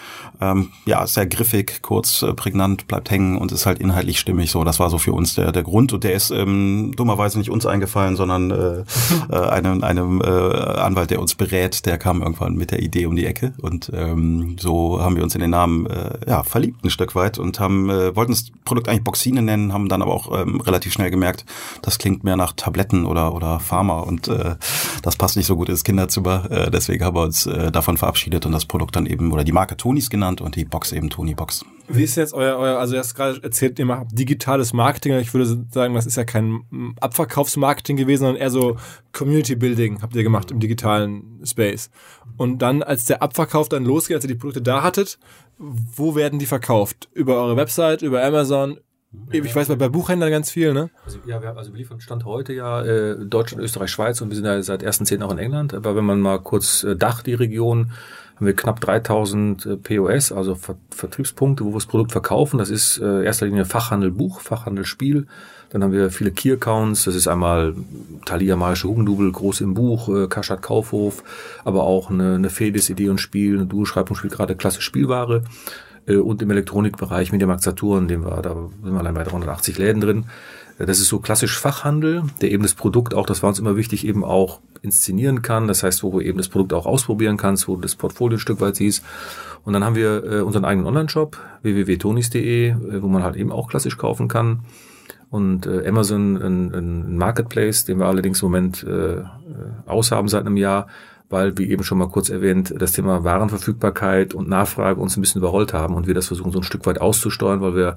[0.40, 4.51] Ähm, ja, sehr griffig, kurz, äh, prägnant, bleibt hängen und ist halt inhaltlich stimmig.
[4.51, 5.92] So, das war so für uns der, der Grund.
[5.92, 8.85] Und der ist ähm, dummerweise nicht uns eingefallen, sondern äh,
[9.31, 13.17] äh, einem, einem äh, Anwalt, der uns berät, der kam irgendwann mit der Idee um
[13.17, 13.53] die Ecke.
[13.61, 17.39] Und ähm, so haben wir uns in den Namen äh, ja, verliebt ein Stück weit
[17.39, 20.93] und haben äh, wollten das Produkt eigentlich Boxine nennen, haben dann aber auch ähm, relativ
[20.93, 21.45] schnell gemerkt,
[21.83, 24.57] das klingt mehr nach Tabletten oder oder Pharma und äh,
[25.03, 26.51] das passt nicht so gut ins Kinderzimmer.
[26.51, 29.53] Äh, deswegen haben wir uns äh, davon verabschiedet und das Produkt dann eben oder die
[29.53, 31.65] Marke Tonis genannt und die Box eben Tony Box.
[31.92, 35.14] Wie ist jetzt euer, euer also du hast gerade erzählt, ihr macht digitales Marketing.
[35.18, 38.76] Ich würde sagen, das ist ja kein Abverkaufsmarketing gewesen, sondern eher so
[39.12, 41.90] Community Building habt ihr gemacht im digitalen Space.
[42.37, 45.18] Und dann, als der Abverkauf dann losgeht, als ihr die Produkte da hattet,
[45.59, 47.09] wo werden die verkauft?
[47.12, 48.79] Über eure Website, über Amazon?
[49.33, 50.88] Ich weiß bei, bei Buchhändlern ganz viel, ne?
[51.05, 54.29] Also, ja, wir, haben- also wir liefern Stand heute ja äh, Deutschland, Österreich, Schweiz und
[54.31, 55.20] wir sind ja seit 1.10.
[55.24, 55.74] auch in England.
[55.74, 57.90] Aber wenn man mal kurz äh, Dach, die Region,
[58.40, 62.57] haben wir knapp 3000 äh, POS, also Ver Vertriebspunkte, wo wir das Produkt verkaufen.
[62.57, 65.26] Das ist äh, erster Linie Fachhandel Buch, Fachhandel Spiel.
[65.68, 67.05] Dann haben wir viele Key-Accounts.
[67.05, 67.74] Das ist einmal
[68.24, 71.22] Thalia Magische Hugendubel, groß im Buch, äh, Kaschat Kaufhof,
[71.64, 74.81] aber auch eine, eine Fedis Idee und Spiel, eine Duo Schreib und Spiel, gerade klasse
[74.81, 75.42] Spielware.
[76.07, 80.00] Äh, und im Elektronikbereich Mediamarkt Saturn, den wir, da sind wir allein bei 380 Läden
[80.00, 80.24] drin.
[80.87, 84.07] Das ist so klassisch Fachhandel, der eben das Produkt auch, das war uns immer wichtig,
[84.07, 85.69] eben auch inszenieren kann.
[85.69, 88.40] Das heißt, wo du eben das Produkt auch ausprobieren kannst, wo du das Portfolio ein
[88.40, 89.05] Stück weit siehst.
[89.64, 93.69] Und dann haben wir äh, unseren eigenen Online-Shop, www.tonis.de, äh, wo man halt eben auch
[93.69, 94.61] klassisch kaufen kann.
[95.29, 99.25] Und äh, Amazon, ein, ein Marketplace, den wir allerdings im Moment äh, äh,
[99.87, 100.88] aushaben seit einem Jahr,
[101.29, 105.40] weil, wie eben schon mal kurz erwähnt, das Thema Warenverfügbarkeit und Nachfrage uns ein bisschen
[105.40, 107.97] überrollt haben und wir das versuchen so ein Stück weit auszusteuern, weil wir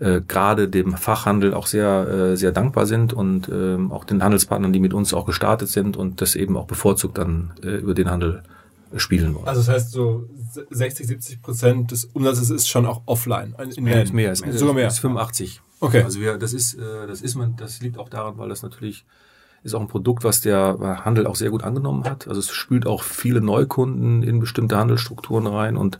[0.00, 4.72] äh, gerade dem Fachhandel auch sehr, äh, sehr dankbar sind und ähm, auch den Handelspartnern,
[4.72, 8.10] die mit uns auch gestartet sind und das eben auch bevorzugt dann äh, über den
[8.10, 8.42] Handel
[8.92, 9.46] äh, spielen wollen.
[9.46, 10.26] Also das heißt so
[10.70, 13.54] 60, 70 Prozent des Umsatzes ist schon auch offline.
[13.76, 14.88] In mehr, ist mehr, ist mehr, sogar mehr.
[14.88, 15.60] Ist 85.
[15.80, 16.02] Okay.
[16.02, 19.04] Also wir, das ist, äh, das ist man, das liegt auch daran, weil das natürlich
[19.62, 22.26] ist auch ein Produkt, was der Handel auch sehr gut angenommen hat.
[22.26, 25.98] Also es spült auch viele Neukunden in bestimmte Handelsstrukturen rein und äh,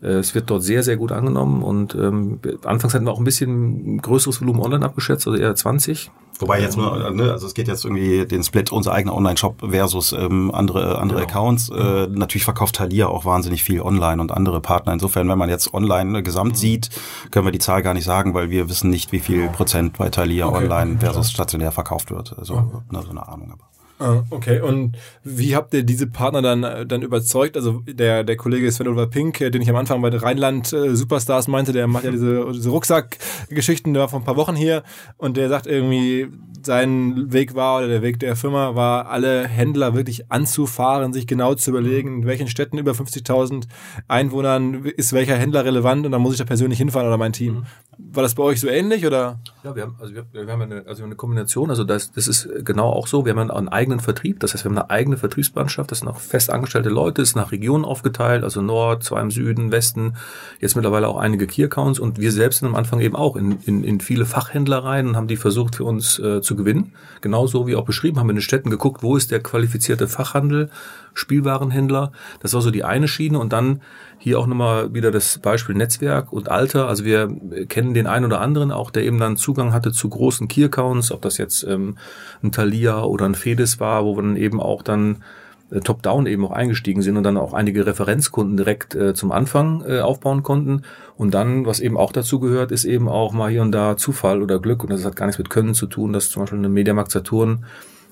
[0.00, 4.00] es wird dort sehr, sehr gut angenommen und ähm, anfangs hatten wir auch ein bisschen
[4.02, 6.10] größeres Volumen online abgeschätzt, also eher 20.
[6.40, 10.12] Wobei jetzt nur, ne, also es geht jetzt irgendwie den Split unser eigener Online-Shop versus
[10.12, 11.30] ähm, andere andere genau.
[11.30, 11.70] Accounts.
[11.70, 14.92] Äh, natürlich verkauft Thalia auch wahnsinnig viel online und andere Partner.
[14.92, 16.56] Insofern, wenn man jetzt online gesamt mhm.
[16.56, 16.90] sieht,
[17.30, 20.10] können wir die Zahl gar nicht sagen, weil wir wissen nicht, wie viel Prozent bei
[20.10, 20.64] Thalia okay.
[20.64, 22.36] online versus stationär verkauft wird.
[22.38, 22.76] Also okay.
[22.90, 23.52] ne, so eine Ahnung.
[23.52, 23.75] Aber.
[23.98, 27.56] Ah, okay, und wie habt ihr diese Partner dann, dann überzeugt?
[27.56, 31.48] Also der, der Kollege Sven Oliver Pink, den ich am Anfang bei Rheinland äh, Superstars
[31.48, 34.82] meinte, der macht ja diese, diese Rucksackgeschichten, der war vor ein paar Wochen hier
[35.16, 36.28] und der sagt irgendwie,
[36.66, 41.54] sein Weg war oder der Weg der Firma war, alle Händler wirklich anzufahren, sich genau
[41.54, 43.66] zu überlegen, in welchen Städten über 50.000
[44.08, 47.54] Einwohnern ist welcher Händler relevant und dann muss ich da persönlich hinfahren oder mein Team.
[47.54, 47.66] Mhm.
[47.98, 49.38] War das bei euch so ähnlich oder?
[49.64, 52.48] Ja, wir haben, also wir, wir haben eine, also eine Kombination, also das, das ist
[52.62, 53.24] genau auch so.
[53.24, 56.20] Wir haben einen eigenen Vertrieb, das heißt, wir haben eine eigene Vertriebsmannschaft, das sind auch
[56.20, 60.14] fest angestellte Leute, ist nach Regionen aufgeteilt, also Nord, zwei im Süden, Westen,
[60.60, 63.58] jetzt mittlerweile auch einige Key Accounts und wir selbst sind am Anfang eben auch in,
[63.64, 66.92] in, in viele Fachhändler rein und haben die versucht für uns äh, zu gewinnen.
[67.20, 70.70] Genauso wie auch beschrieben, haben wir in den Städten geguckt, wo ist der qualifizierte Fachhandel,
[71.16, 72.12] Spielwarenhändler.
[72.40, 73.80] Das war so die eine Schiene und dann
[74.18, 76.88] hier auch nochmal wieder das Beispiel Netzwerk und Alter.
[76.88, 77.28] Also wir
[77.68, 81.22] kennen den einen oder anderen auch, der eben dann Zugang hatte zu großen Key-Accounts, ob
[81.22, 81.96] das jetzt ähm,
[82.42, 85.22] ein Thalia oder ein Fedes war, wo wir dann eben auch dann
[85.70, 89.82] äh, top-down eben auch eingestiegen sind und dann auch einige Referenzkunden direkt äh, zum Anfang
[89.86, 90.82] äh, aufbauen konnten.
[91.16, 94.42] Und dann, was eben auch dazu gehört, ist eben auch mal hier und da Zufall
[94.42, 94.82] oder Glück.
[94.82, 97.64] Und das hat gar nichts mit Können zu tun, dass zum Beispiel eine Mediamarkt Saturn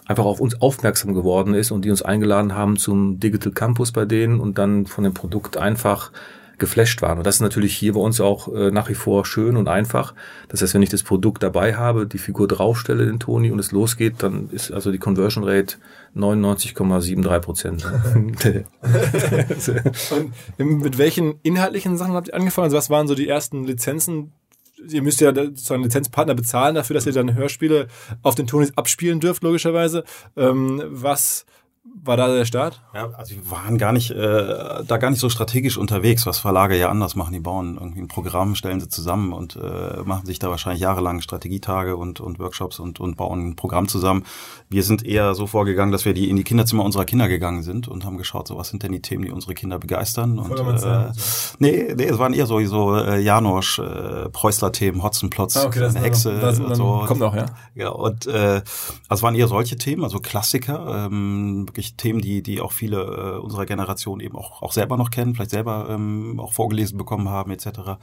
[0.06, 4.04] einfach auf uns aufmerksam geworden ist und die uns eingeladen haben zum Digital Campus bei
[4.04, 6.10] denen und dann von dem Produkt einfach
[6.58, 7.18] geflasht waren.
[7.18, 10.14] Und das ist natürlich hier bei uns auch äh, nach wie vor schön und einfach.
[10.48, 13.72] Das heißt, wenn ich das Produkt dabei habe, die Figur draufstelle, den Toni, und es
[13.72, 15.76] losgeht, dann ist also die Conversion Rate
[16.16, 17.84] 99,73 Prozent.
[20.58, 22.66] und mit welchen inhaltlichen Sachen habt ihr angefangen?
[22.66, 24.32] Also was waren so die ersten Lizenzen,
[24.88, 27.88] ihr müsst ja sozusagen Lizenzpartner bezahlen dafür, dass ihr dann Hörspiele
[28.22, 30.04] auf den Tonis abspielen dürft, logischerweise.
[30.36, 31.46] Ähm, was
[32.02, 32.82] war da der Start?
[32.92, 36.76] Ja, also wir waren gar nicht, äh, da gar nicht so strategisch unterwegs, was Verlage
[36.76, 37.32] ja anders machen.
[37.32, 41.20] Die bauen irgendwie ein Programm, stellen sie zusammen und äh, machen sich da wahrscheinlich jahrelang
[41.20, 44.24] Strategietage und, und Workshops und, und bauen ein Programm zusammen.
[44.68, 47.86] Wir sind eher so vorgegangen, dass wir die in die Kinderzimmer unserer Kinder gegangen sind
[47.86, 50.38] und haben geschaut, so was sind denn die Themen, die unsere Kinder begeistern.
[50.38, 51.12] Und, äh,
[51.58, 55.94] nee, nee, es waren eher so, so äh, Janosch, äh, Preußler-Themen, Hotzenplotz, ah, okay, das
[55.94, 56.38] eine Hexe.
[56.40, 57.04] Das, das so.
[57.06, 57.46] Kommt auch, ja.
[57.74, 58.62] Ja, und äh,
[59.08, 63.38] also waren eher solche Themen, also Klassiker, ähm, wirklich Themen, die, die auch viele äh,
[63.38, 67.50] unserer Generation eben auch, auch selber noch kennen, vielleicht selber ähm, auch vorgelesen bekommen haben,
[67.50, 67.98] etc.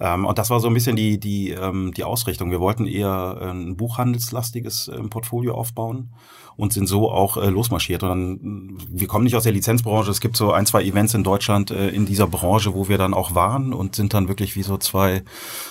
[0.00, 2.50] Ähm, und das war so ein bisschen die, die, ähm, die Ausrichtung.
[2.50, 6.10] Wir wollten eher ein buchhandelslastiges ähm, Portfolio aufbauen
[6.58, 8.02] und sind so auch äh, losmarschiert.
[8.02, 10.10] Und dann, wir kommen nicht aus der Lizenzbranche.
[10.10, 13.14] Es gibt so ein, zwei Events in Deutschland äh, in dieser Branche, wo wir dann
[13.14, 15.22] auch waren und sind dann wirklich wie so zwei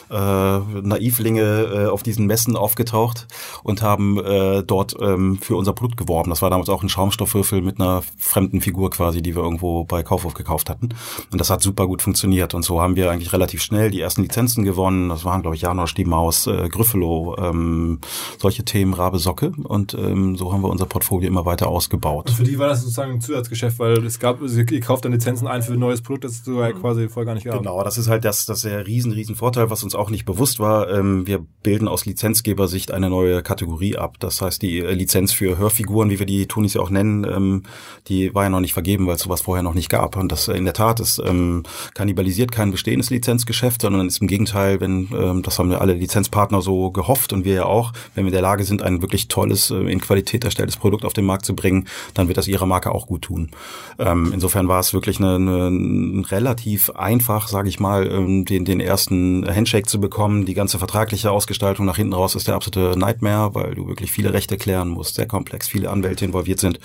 [0.09, 3.27] äh, Naivlinge äh, auf diesen Messen aufgetaucht
[3.63, 6.29] und haben äh, dort ähm, für unser Produkt geworben.
[6.29, 10.03] Das war damals auch ein Schaumstoffwürfel mit einer fremden Figur quasi, die wir irgendwo bei
[10.03, 10.91] Kaufhof gekauft hatten.
[11.33, 12.53] Und das hat super gut funktioniert.
[12.53, 15.09] Und so haben wir eigentlich relativ schnell die ersten Lizenzen gewonnen.
[15.09, 17.99] Das waren, glaube ich, Janosch, die Maus, äh, Gryffalo, ähm,
[18.37, 19.51] solche Themen, Rabe Socke.
[19.63, 22.29] Und ähm, so haben wir unser Portfolio immer weiter ausgebaut.
[22.29, 25.47] Und für die war das sozusagen ein Zusatzgeschäft, weil es gab, ihr kauft dann Lizenzen
[25.47, 26.79] ein für ein neues Produkt, das du ja mhm.
[26.79, 27.57] quasi vorher gar nicht gab.
[27.57, 30.25] Genau, das ist halt das, das ist der riesen, riesen Vorteil, was uns auch nicht
[30.25, 30.89] bewusst war.
[30.89, 34.17] Ähm, wir bilden aus Lizenzgebersicht eine neue Kategorie ab.
[34.19, 37.63] Das heißt, die äh, Lizenz für Hörfiguren, wie wir die Tunis ja auch nennen, ähm,
[38.07, 40.15] die war ja noch nicht vergeben, weil es sowas vorher noch nicht gab.
[40.15, 44.79] Und das in der Tat ist ähm, kannibalisiert kein bestehendes Lizenzgeschäft, sondern ist im Gegenteil,
[44.79, 48.29] wenn, ähm, das haben wir alle Lizenzpartner so gehofft und wir ja auch, wenn wir
[48.29, 51.45] in der Lage sind, ein wirklich tolles, äh, in Qualität erstelltes Produkt auf den Markt
[51.45, 53.51] zu bringen, dann wird das ihrer Marke auch gut tun.
[53.99, 58.79] Ähm, insofern war es wirklich eine, eine relativ einfach, sage ich mal, ähm, den, den
[58.79, 60.45] ersten Handshake zu bekommen.
[60.45, 64.33] Die ganze vertragliche Ausgestaltung nach hinten raus ist der absolute Nightmare, weil du wirklich viele
[64.33, 66.79] Rechte klären musst, sehr komplex, viele Anwälte involviert sind.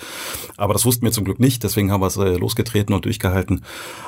[0.57, 3.63] Aber das wussten wir zum Glück nicht, deswegen haben wir es äh, losgetreten und durchgehalten.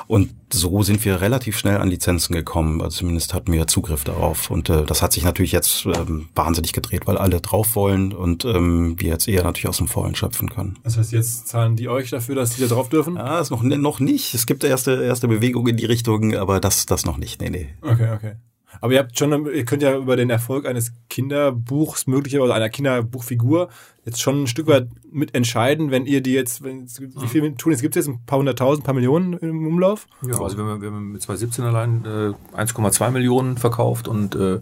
[0.06, 2.82] Und so sind wir relativ schnell an Lizenzen gekommen.
[2.82, 4.50] Also zumindest hatten wir Zugriff darauf.
[4.50, 8.44] Und äh, das hat sich natürlich jetzt ähm, wahnsinnig gedreht, weil alle drauf wollen und
[8.44, 10.76] ähm, wir jetzt eher natürlich aus dem Vollen schöpfen können.
[10.82, 13.14] Das heißt, jetzt zahlen die euch dafür, dass die da drauf dürfen?
[13.14, 14.34] Ja, ist noch, noch nicht.
[14.34, 17.40] Es gibt erste, erste Bewegungen in die Richtung, aber das, das noch nicht.
[17.40, 17.68] Nee, nee.
[17.80, 18.32] Okay, okay.
[18.80, 23.68] Aber ihr habt schon, ihr könnt ja über den Erfolg eines Kinderbuchs möglicherweise einer Kinderbuchfigur
[24.06, 27.72] jetzt schon ein Stück weit mit entscheiden, wenn ihr die jetzt, wenn, wie viel tun
[27.72, 30.06] es gibt jetzt ein paar hunderttausend, ein paar Millionen im Umlauf?
[30.22, 34.60] Ja, also wir wir haben mit 2017 allein äh, 1,2 Millionen verkauft und äh,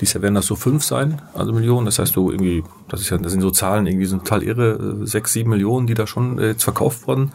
[0.00, 1.84] dieses Jahr werden das so fünf sein, also Millionen.
[1.84, 5.02] Das heißt, du irgendwie, das ist ja, das sind so Zahlen irgendwie sind total irre,
[5.02, 7.32] äh, sechs, sieben Millionen, die da schon äh, jetzt verkauft wurden.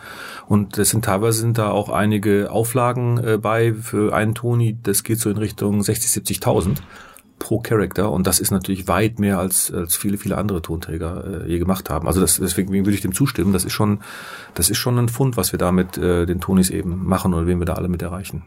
[0.48, 5.04] Und das sind teilweise sind da auch einige Auflagen äh, bei für einen Toni, das
[5.04, 6.80] geht so in Richtung 60, 70.000
[7.43, 11.51] pro Character und das ist natürlich weit mehr als, als viele, viele andere Tonträger äh,
[11.51, 12.08] je gemacht haben.
[12.08, 13.51] Also das, deswegen würde ich dem zustimmen.
[13.51, 13.99] Das ist schon,
[14.53, 17.45] das ist schon ein Fund, was wir da mit äh, den Tonis eben machen oder
[17.45, 18.43] wen wir da alle mit erreichen.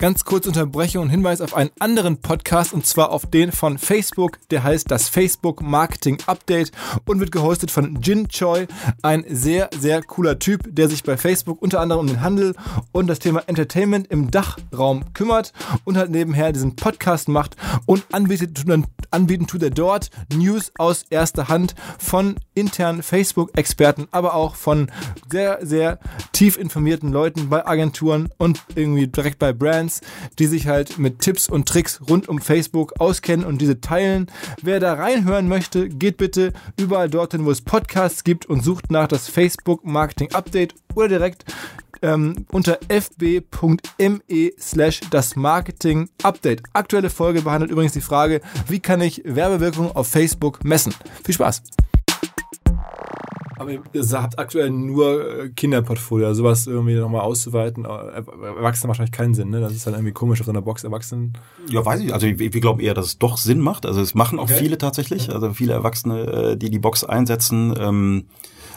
[0.00, 4.40] Ganz kurz Unterbrechung und Hinweis auf einen anderen Podcast und zwar auf den von Facebook,
[4.50, 6.72] der heißt das Facebook Marketing Update
[7.06, 8.66] und wird gehostet von Jin Choi,
[9.02, 12.56] ein sehr, sehr cooler Typ, der sich bei Facebook unter anderem um den Handel
[12.90, 15.52] und das Thema Entertainment im Dachraum kümmert
[15.84, 17.54] und halt nebenher diesen Podcast macht
[17.86, 18.64] und anbietet,
[19.12, 24.90] anbieten tut er dort News aus erster Hand von internen Facebook-Experten, aber auch von
[25.30, 26.00] sehr, sehr
[26.32, 30.00] tief informierten Leuten bei Agenturen und irgendwie direkt bei Brands Fans,
[30.38, 34.30] die sich halt mit Tipps und Tricks rund um Facebook auskennen und diese teilen.
[34.62, 39.08] Wer da reinhören möchte, geht bitte überall dorthin, wo es Podcasts gibt und sucht nach
[39.08, 41.44] das Facebook Marketing Update oder direkt
[42.02, 46.62] ähm, unter fb.me slash das Marketing Update.
[46.72, 50.94] Aktuelle Folge behandelt übrigens die Frage, wie kann ich Werbewirkung auf Facebook messen?
[51.24, 51.62] Viel Spaß!
[53.56, 57.84] Aber ihr habt aktuell nur äh, Kinderportfolio, also sowas irgendwie nochmal auszuweiten.
[57.84, 59.60] Äh, Erwachsene wahrscheinlich keinen Sinn, ne?
[59.60, 61.34] Das ist dann irgendwie komisch auf so einer Box Erwachsenen.
[61.68, 62.12] Ja, weiß ich.
[62.12, 63.86] Also wir, glauben eher, dass es doch Sinn macht.
[63.86, 64.56] Also es machen auch okay.
[64.58, 65.30] viele tatsächlich.
[65.30, 67.74] Also viele Erwachsene, äh, die die Box einsetzen.
[67.78, 68.24] Ähm,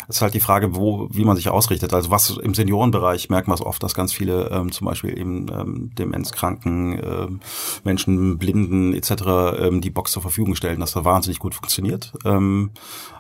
[0.08, 1.94] ist halt die Frage, wo, wie man sich ausrichtet.
[1.94, 5.48] Also was im Seniorenbereich merkt man es oft, dass ganz viele ähm, zum Beispiel eben
[5.52, 7.40] ähm, Demenzkranken, ähm,
[7.84, 9.12] Menschen, Blinden etc.
[9.60, 12.14] Ähm, die Box zur Verfügung stellen, dass da wahnsinnig gut funktioniert.
[12.24, 12.72] Ähm,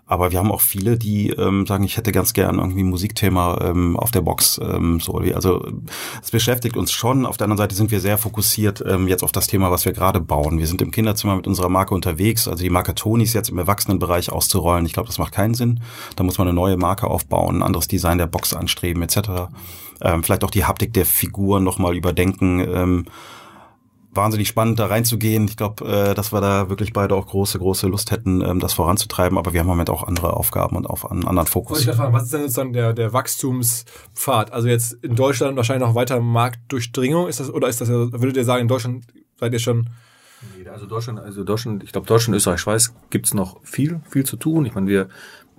[0.07, 3.59] aber wir haben auch viele, die ähm, sagen, ich hätte ganz gern irgendwie ein Musikthema
[3.61, 4.59] ähm, auf der Box.
[4.63, 5.67] Ähm, so, also
[6.23, 7.25] es beschäftigt uns schon.
[7.25, 9.91] Auf der anderen Seite sind wir sehr fokussiert ähm, jetzt auf das Thema, was wir
[9.91, 10.59] gerade bauen.
[10.59, 12.47] Wir sind im Kinderzimmer mit unserer Marke unterwegs.
[12.47, 15.81] Also die Marke Tonis jetzt im Erwachsenenbereich auszurollen, ich glaube, das macht keinen Sinn.
[16.15, 19.17] Da muss man eine neue Marke aufbauen, ein anderes Design der Box anstreben etc.
[20.01, 22.59] Ähm, vielleicht auch die Haptik der Figur nochmal überdenken.
[22.61, 23.05] Ähm,
[24.17, 25.45] wahnsinnig spannend, da reinzugehen.
[25.47, 28.73] Ich glaube, äh, dass wir da wirklich beide auch große, große Lust hätten, ähm, das
[28.73, 29.37] voranzutreiben.
[29.37, 31.79] Aber wir haben im Moment auch andere Aufgaben und auf einen anderen Fokus.
[31.79, 34.51] Ich fragen, was ist denn sozusagen der, der Wachstumspfad?
[34.51, 37.27] Also jetzt in Deutschland wahrscheinlich noch weiter Marktdurchdringung.
[37.29, 39.05] Ist das, oder ist das, würdet ihr sagen, in Deutschland
[39.39, 39.89] seid ihr schon
[40.71, 44.65] also Deutschland, also Deutschland, ich glaube Deutschland, Österreich, Schweiz gibt's noch viel, viel zu tun.
[44.65, 45.09] Ich meine, wir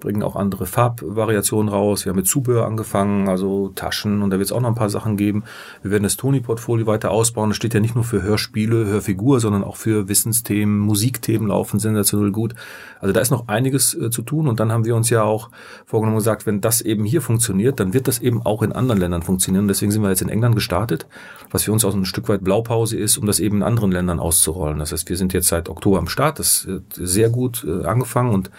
[0.00, 2.04] bringen auch andere Farbvariationen raus.
[2.04, 4.90] Wir haben mit Zubehör angefangen, also Taschen und da wird es auch noch ein paar
[4.90, 5.44] Sachen geben.
[5.82, 7.50] Wir werden das Tony-Portfolio weiter ausbauen.
[7.50, 12.30] Das steht ja nicht nur für Hörspiele, Hörfigur, sondern auch für Wissensthemen, Musikthemen laufen sensationell
[12.30, 12.54] gut.
[13.00, 15.50] Also da ist noch einiges äh, zu tun und dann haben wir uns ja auch
[15.84, 19.22] vorgenommen gesagt, wenn das eben hier funktioniert, dann wird das eben auch in anderen Ländern
[19.22, 19.68] funktionieren.
[19.68, 21.06] Deswegen sind wir jetzt in England gestartet,
[21.50, 24.20] was für uns auch ein Stück weit Blaupause ist, um das eben in anderen Ländern
[24.20, 24.78] auszurollen.
[24.78, 28.32] Das heißt, wir sind jetzt seit Oktober am Start, das ist sehr gut äh, angefangen
[28.32, 28.50] und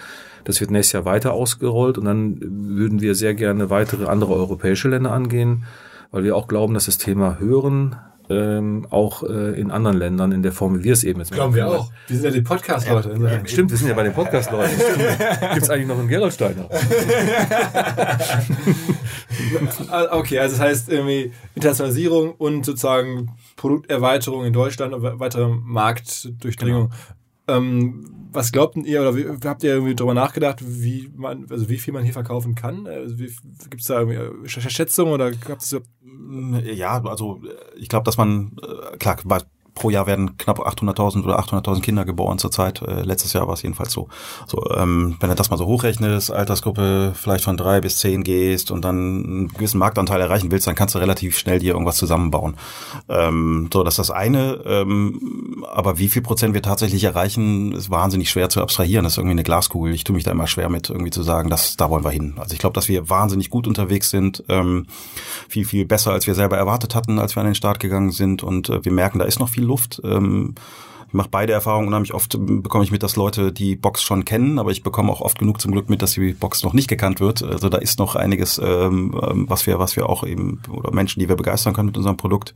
[0.50, 4.90] das wird nächstes Jahr weiter ausgerollt und dann würden wir sehr gerne weitere andere europäische
[4.90, 5.66] Länder angehen,
[6.10, 7.98] weil wir auch glauben, dass das Thema Hören
[8.32, 11.38] ähm, auch äh, in anderen Ländern in der Form, wie wir es eben jetzt machen.
[11.38, 11.92] Glauben wir auch.
[12.08, 13.12] Wir sind ja die Podcast-Leute.
[13.12, 14.76] Ja, ja, stimmt, wir sind ja bei den Podcast-Leuten.
[15.54, 16.68] Gibt es eigentlich noch einen Gerolsteiner?
[20.14, 26.90] okay, also das heißt irgendwie Internationalisierung und sozusagen Produkterweiterung in Deutschland und weitere Marktdurchdringung.
[26.90, 27.19] Genau.
[27.58, 31.80] Ähm, was glaubt ihr oder wie, habt ihr irgendwie darüber nachgedacht, wie man, also wie
[31.80, 32.86] viel man hier verkaufen kann?
[32.86, 35.76] Also Gibt es da irgendwie Schätzungen oder gab es
[36.64, 37.42] ja, also
[37.76, 39.18] ich glaube, dass man äh, klar
[39.76, 42.82] pro Jahr werden knapp 800.000 oder 800.000 Kinder geboren zurzeit.
[42.82, 44.08] Äh, letztes Jahr war es jedenfalls so.
[44.48, 48.72] So, ähm, wenn du das mal so hochrechnest, Altersgruppe vielleicht von drei bis zehn gehst
[48.72, 52.56] und dann einen gewissen Marktanteil erreichen willst, dann kannst du relativ schnell dir irgendwas zusammenbauen.
[53.08, 54.60] Ähm, so, das ist das eine.
[54.66, 59.04] Ähm, aber wie viel Prozent wir tatsächlich erreichen, ist wahnsinnig schwer zu abstrahieren.
[59.04, 59.94] Das ist irgendwie eine Glaskugel.
[59.94, 62.36] Ich tue mich da immer schwer mit, irgendwie zu sagen, dass da wollen wir hin.
[62.38, 64.86] Also ich glaube, dass wir wahnsinnig gut unterwegs sind, ähm,
[65.48, 68.44] viel, viel besser, als wir selber erwartet hatten, als wir an den Start gegangen sind.
[68.44, 70.02] Und äh, wir merken, da ist noch viel Luft.
[70.04, 70.56] Ähm,
[71.10, 74.60] Ich mache beide Erfahrungen unheimlich oft, bekomme ich mit, dass Leute die Box schon kennen,
[74.60, 77.20] aber ich bekomme auch oft genug zum Glück mit, dass die Box noch nicht gekannt
[77.20, 77.42] wird.
[77.42, 81.20] Also da ist noch einiges, ähm, ähm was wir, was wir auch eben, oder Menschen,
[81.20, 82.54] die wir begeistern können mit unserem Produkt.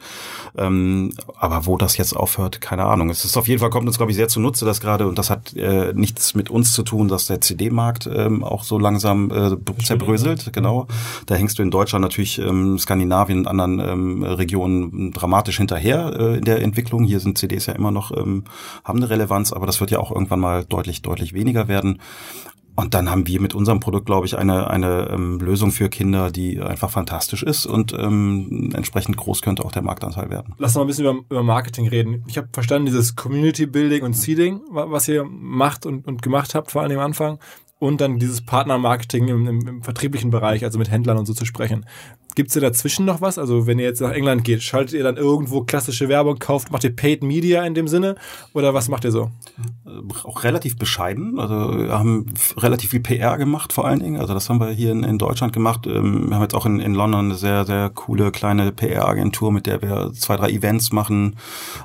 [0.55, 3.09] Ähm, aber wo das jetzt aufhört, keine Ahnung.
[3.09, 5.31] Es ist auf jeden Fall, kommt uns, glaube ich, sehr zunutze, dass gerade, und das
[5.31, 9.57] hat äh, nichts mit uns zu tun, dass der CD-Markt ähm, auch so langsam äh,
[9.83, 10.85] zerbröselt, genau.
[11.25, 16.37] Da hängst du in Deutschland natürlich ähm, Skandinavien und anderen ähm, Regionen dramatisch hinterher äh,
[16.37, 17.03] in der Entwicklung.
[17.03, 18.42] Hier sind CDs ja immer noch, ähm,
[18.83, 21.99] haben eine Relevanz, aber das wird ja auch irgendwann mal deutlich, deutlich weniger werden.
[22.75, 26.31] Und dann haben wir mit unserem Produkt, glaube ich, eine, eine ähm, Lösung für Kinder,
[26.31, 30.55] die einfach fantastisch ist und ähm, entsprechend groß könnte auch der Marktanteil werden.
[30.57, 32.23] Lass uns mal ein bisschen über, über Marketing reden.
[32.27, 36.71] Ich habe verstanden, dieses Community Building und Seeding, was ihr macht und, und gemacht habt,
[36.71, 37.39] vor allem am Anfang.
[37.77, 41.45] Und dann dieses Partnermarketing im, im, im vertrieblichen Bereich, also mit Händlern und so zu
[41.45, 41.85] sprechen.
[42.35, 43.37] Gibt es dazwischen noch was?
[43.37, 46.83] Also wenn ihr jetzt nach England geht, schaltet ihr dann irgendwo klassische Werbung, kauft, macht
[46.83, 48.15] ihr Paid Media in dem Sinne?
[48.53, 49.31] Oder was macht ihr so?
[49.85, 49.89] Äh,
[50.23, 51.39] auch relativ bescheiden.
[51.39, 52.25] Also wir haben
[52.57, 54.19] relativ viel PR gemacht vor allen Dingen.
[54.19, 55.87] Also das haben wir hier in, in Deutschland gemacht.
[55.87, 59.65] Ähm, wir haben jetzt auch in, in London eine sehr, sehr coole kleine PR-Agentur, mit
[59.67, 61.35] der wir zwei, drei Events machen.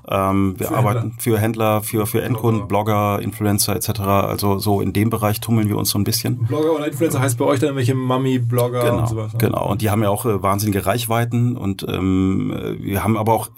[0.09, 1.23] Ähm, wir für arbeiten Händler.
[1.23, 4.01] für Händler, für, für Endkunden, Blogger, Blogger Influencer etc.
[4.01, 6.39] Also so in dem Bereich tummeln wir uns so ein bisschen.
[6.47, 9.33] Blogger oder Influencer heißt bei euch dann welche Mummy-Blogger genau, und sowas?
[9.33, 9.39] Ne?
[9.39, 9.71] Genau.
[9.71, 13.51] Und die haben ja auch äh, wahnsinnige Reichweiten und ähm, wir haben aber auch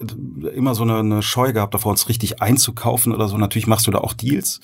[0.54, 3.36] immer so eine, eine Scheu gehabt, davor uns richtig einzukaufen oder so.
[3.38, 4.60] Natürlich machst du da auch Deals,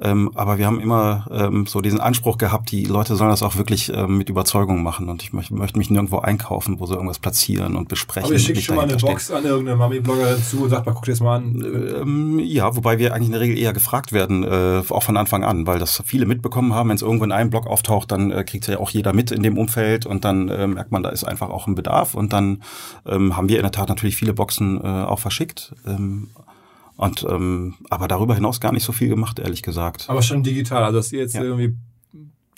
[0.00, 3.56] ähm, aber wir haben immer ähm, so diesen Anspruch gehabt, die Leute sollen das auch
[3.56, 7.76] wirklich ähm, mit Überzeugung machen und ich möchte, mich nirgendwo einkaufen, wo sie irgendwas platzieren
[7.76, 8.26] und besprechen.
[8.26, 11.04] Aber ihr schickt schon mal eine Box an irgendeine Mami-Bloggerin zu und sagt mal, guck
[11.04, 11.64] dir das mal an.
[12.00, 15.44] Ähm, ja, wobei wir eigentlich in der Regel eher gefragt werden, äh, auch von Anfang
[15.44, 18.44] an, weil das viele mitbekommen haben, wenn es irgendwo in einem Blog auftaucht, dann äh,
[18.44, 21.24] kriegt ja auch jeder mit in dem Umfeld und dann äh, merkt man, da ist
[21.24, 22.62] einfach auch ein Bedarf Bedarf und dann
[23.06, 25.74] ähm, haben wir in der Tat natürlich viele Boxen äh, auch verschickt.
[25.86, 26.30] Ähm,
[26.96, 30.04] und ähm, aber darüber hinaus gar nicht so viel gemacht, ehrlich gesagt.
[30.08, 31.42] Aber schon digital, also dass ihr jetzt ja.
[31.42, 31.74] irgendwie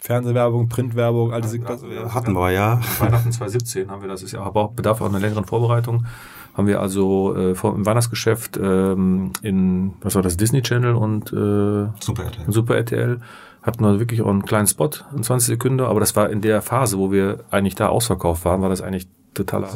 [0.00, 2.80] Fernsehwerbung, Printwerbung, all diese also, hatten wir ja.
[2.98, 6.06] Weihnachten 2017 haben wir das ist ja aber bedarf auch einer längeren Vorbereitung.
[6.52, 11.32] Haben wir also äh, vor, im Weihnachtsgeschäft ähm, in was war das Disney Channel und
[11.32, 12.52] äh, Super RTL.
[12.52, 13.20] Super RTL
[13.64, 16.62] hatten wir wirklich auch einen kleinen Spot in 20 Sekunden, aber das war in der
[16.62, 19.68] Phase, wo wir eigentlich da ausverkauft waren, war das eigentlich totaler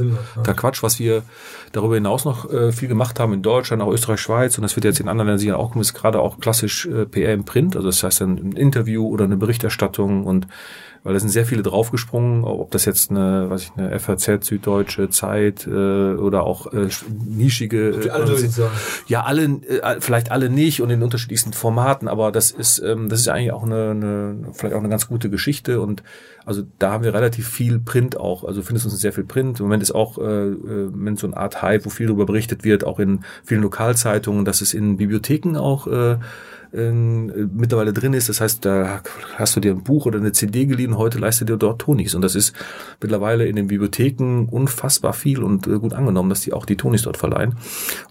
[0.46, 1.22] der Quatsch, was wir
[1.72, 4.56] darüber hinaus noch äh, viel gemacht haben in Deutschland, auch Österreich, Schweiz.
[4.56, 7.06] Und das wird jetzt in anderen Ländern sicher auch kommen, ist gerade auch klassisch äh,
[7.06, 10.24] PR im Print, also das heißt dann ein Interview oder eine Berichterstattung.
[10.24, 10.46] Und
[11.04, 15.10] weil da sind sehr viele draufgesprungen, ob das jetzt eine, was ich, eine FAZ, Süddeutsche,
[15.10, 16.88] Zeit äh, oder auch äh,
[17.26, 17.90] nischige.
[17.90, 18.36] Äh, alle
[19.06, 23.20] ja, alle, äh, vielleicht alle nicht und in unterschiedlichsten Formaten, aber das ist, ähm, das
[23.20, 26.02] ist eigentlich auch eine, eine, vielleicht auch eine ganz gute Geschichte und
[26.44, 28.42] also da haben wir relativ viel Print auch.
[28.42, 29.60] Also findest du uns sehr viel Print.
[29.60, 32.64] Im Moment ist auch äh, äh wenn so eine Art Hype, wo viel darüber berichtet
[32.64, 36.16] wird, auch in vielen Lokalzeitungen, dass es in Bibliotheken auch äh,
[36.72, 38.28] äh, mittlerweile drin ist.
[38.28, 39.02] Das heißt, da
[39.36, 42.14] hast du dir ein Buch oder eine CD geliehen, heute leistet dir dort Tonis.
[42.14, 42.54] Und das ist
[43.00, 47.02] mittlerweile in den Bibliotheken unfassbar viel und äh, gut angenommen, dass die auch die Tonis
[47.02, 47.56] dort verleihen.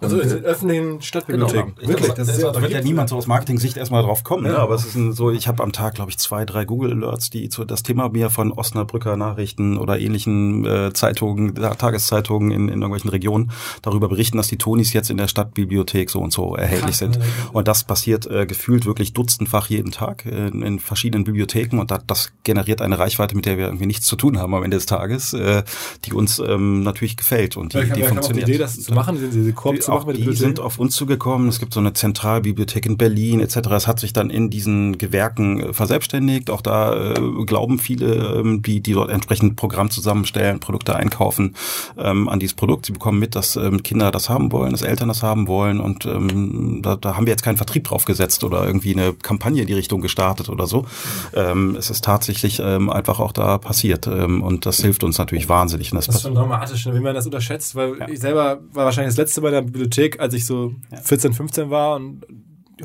[0.01, 1.73] Also in den öffentlichen Stadtbibliotheken.
[1.75, 1.89] Genau.
[1.89, 4.45] Wirklich, das, ist ja, da wird ja niemand so aus Marketing-Sicht erstmal drauf kommen.
[4.45, 4.53] Ja.
[4.53, 4.59] Ne?
[4.59, 7.49] Aber es ist ein, so, ich habe am Tag, glaube ich, zwei, drei Google-Alerts, die
[7.49, 13.09] zu das Thema mir von Osnabrücker Nachrichten oder ähnlichen äh, Zeitungen, Tageszeitungen in, in irgendwelchen
[13.09, 17.19] Regionen darüber berichten, dass die Tonis jetzt in der Stadtbibliothek so und so erhältlich sind.
[17.53, 21.99] Und das passiert äh, gefühlt wirklich dutzendfach jeden Tag in, in verschiedenen Bibliotheken und das,
[22.07, 24.85] das generiert eine Reichweite, mit der wir irgendwie nichts zu tun haben am Ende des
[24.85, 25.63] Tages, äh,
[26.05, 28.47] die uns ähm, natürlich gefällt und die, die funktioniert.
[28.47, 30.95] Die Idee, das zu machen, diese Korb die, zu machen mit die sind auf uns
[30.95, 31.49] zugekommen.
[31.49, 33.57] Es gibt so eine Zentralbibliothek in Berlin etc.
[33.71, 36.49] Es hat sich dann in diesen Gewerken äh, verselbstständigt.
[36.49, 41.55] Auch da äh, glauben viele, ähm, die die dort entsprechend Programm zusammenstellen, Produkte einkaufen
[41.97, 42.85] ähm, an dieses Produkt.
[42.85, 46.05] Sie bekommen mit, dass ähm, Kinder das haben wollen, dass Eltern das haben wollen und
[46.05, 49.61] ähm, da, da haben wir jetzt keinen Vertrieb drauf gesetzt umgesetzt oder irgendwie eine Kampagne
[49.61, 50.85] in die Richtung gestartet oder so.
[51.33, 55.49] Ähm, es ist tatsächlich ähm, einfach auch da passiert ähm, und das hilft uns natürlich
[55.49, 55.91] wahnsinnig.
[55.91, 58.07] das, das ist schon dramatisch, ne, wie man das unterschätzt, weil ja.
[58.09, 60.73] ich selber war wahrscheinlich das letzte Mal in der Bibliothek, als ich so
[61.03, 62.25] 14, 15 war und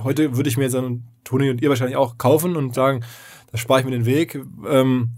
[0.03, 3.05] heute würde ich mir jetzt dann Toni und ihr wahrscheinlich auch kaufen und sagen,
[3.51, 4.41] da spare ich mir den Weg.
[4.67, 5.11] Ähm,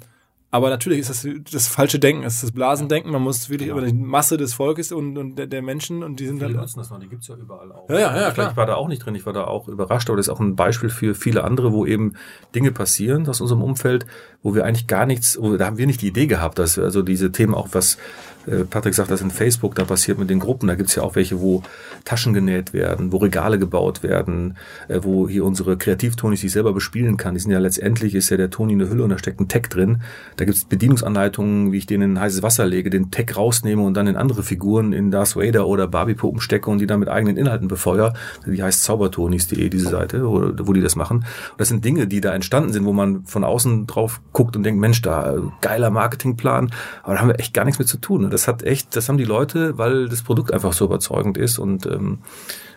[0.54, 3.10] aber natürlich ist das das falsche Denken, es ist das Blasendenken.
[3.10, 3.74] Man muss wirklich ja.
[3.76, 6.54] über die Masse des Volkes und, und der, der, Menschen und die sind halt.
[6.54, 7.90] nutzen das noch, die gibt's ja überall auch.
[7.90, 8.52] Ja, ja, ja klar.
[8.52, 10.38] Ich war da auch nicht drin, ich war da auch überrascht, aber das ist auch
[10.38, 12.12] ein Beispiel für viele andere, wo eben
[12.54, 14.06] Dinge passieren aus unserem Umfeld,
[14.44, 17.02] wo wir eigentlich gar nichts, wo, da haben wir nicht die Idee gehabt, dass also
[17.02, 17.98] diese Themen auch was
[18.46, 20.68] äh, Patrick sagt, das in Facebook da passiert mit den Gruppen.
[20.68, 21.62] Da gibt's ja auch welche, wo
[22.04, 24.56] Taschen genäht werden, wo Regale gebaut werden,
[24.88, 27.34] äh, wo hier unsere Kreativtonis sich selber bespielen kann.
[27.34, 29.70] Die sind ja letztendlich, ist ja der Toni eine Hülle und da steckt ein Tag
[29.70, 30.02] drin.
[30.36, 34.06] Da gibt's Bedienungsanleitungen, wie ich den in heißes Wasser lege, den Tag rausnehme und dann
[34.06, 37.68] in andere Figuren in Darth Vader oder Barbie-Puppen stecke und die dann mit eigenen Inhalten
[37.68, 38.14] befeuere.
[38.46, 41.18] Die heißt zaubertonis.de, diese Seite, wo, wo die das machen.
[41.18, 44.62] Und das sind Dinge, die da entstanden sind, wo man von außen drauf guckt und
[44.64, 46.70] denkt, Mensch, da geiler Marketingplan,
[47.02, 49.16] aber da haben wir echt gar nichts mit zu tun das hat echt, das haben
[49.16, 52.18] die Leute, weil das Produkt einfach so überzeugend ist und ähm,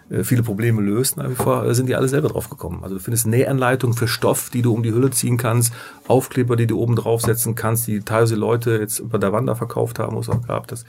[0.09, 2.83] äh, viele Probleme löst, nach wie vor äh, sind die alle selber drauf gekommen.
[2.83, 5.73] Also du findest Nähanleitungen für Stoff, die du um die Hülle ziehen kannst,
[6.07, 10.15] Aufkleber, die du oben draufsetzen kannst, die teilweise Leute jetzt über der Wanda verkauft haben,
[10.15, 10.67] wo es auch gab.
[10.67, 10.85] Das,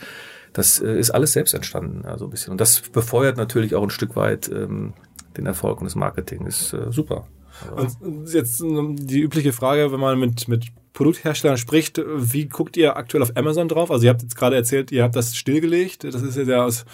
[0.52, 2.52] das äh, ist alles selbst entstanden, also ein bisschen.
[2.52, 4.92] Und das befeuert natürlich auch ein Stück weit ähm,
[5.36, 6.46] den Erfolg und das Marketing.
[6.46, 7.26] Ist äh, super.
[7.74, 13.22] Und jetzt die übliche Frage, wenn man mit, mit Produktherstellern spricht, wie guckt ihr aktuell
[13.22, 13.90] auf Amazon drauf?
[13.90, 16.02] Also ihr habt jetzt gerade erzählt, ihr habt das stillgelegt.
[16.02, 16.84] Das ist ja aus,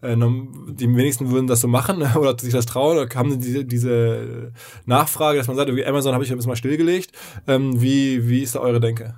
[0.00, 2.96] äh, die wenigsten würden das so machen oder sich das trauen.
[2.96, 4.52] Da kam diese, diese
[4.86, 7.10] Nachfrage, dass man sagt, Amazon habe ich jetzt mal stillgelegt.
[7.48, 9.14] Ähm, wie, wie ist da eure Denke?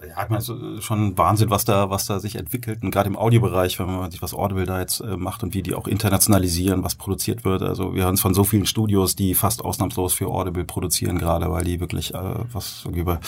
[0.00, 2.84] Ja, ich meine, es ist schon Wahnsinn, was da, was da sich entwickelt.
[2.84, 5.62] Und gerade im Audiobereich, wenn man sich was Audible da jetzt äh, macht und wie
[5.62, 7.62] die auch internationalisieren, was produziert wird.
[7.62, 11.50] Also wir hören es von so vielen Studios, die fast ausnahmslos für Audible produzieren gerade,
[11.50, 13.18] weil die wirklich äh, was über,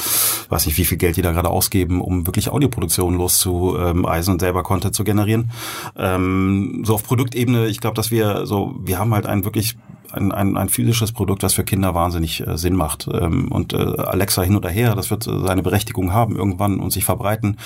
[0.49, 4.63] weiß nicht, wie viel Geld die da gerade ausgeben, um wirklich Audioproduktionen loszueisen und selber
[4.63, 5.51] Content zu generieren.
[5.97, 9.77] Ähm, so auf Produktebene, ich glaube, dass wir so, wir haben halt einen wirklich
[10.13, 13.09] ein, ein, ein physisches Produkt, was für Kinder wahnsinnig äh, Sinn macht.
[13.13, 16.93] Ähm, und äh, Alexa hin oder her, das wird äh, seine Berechtigung haben irgendwann und
[16.93, 17.57] sich verbreiten.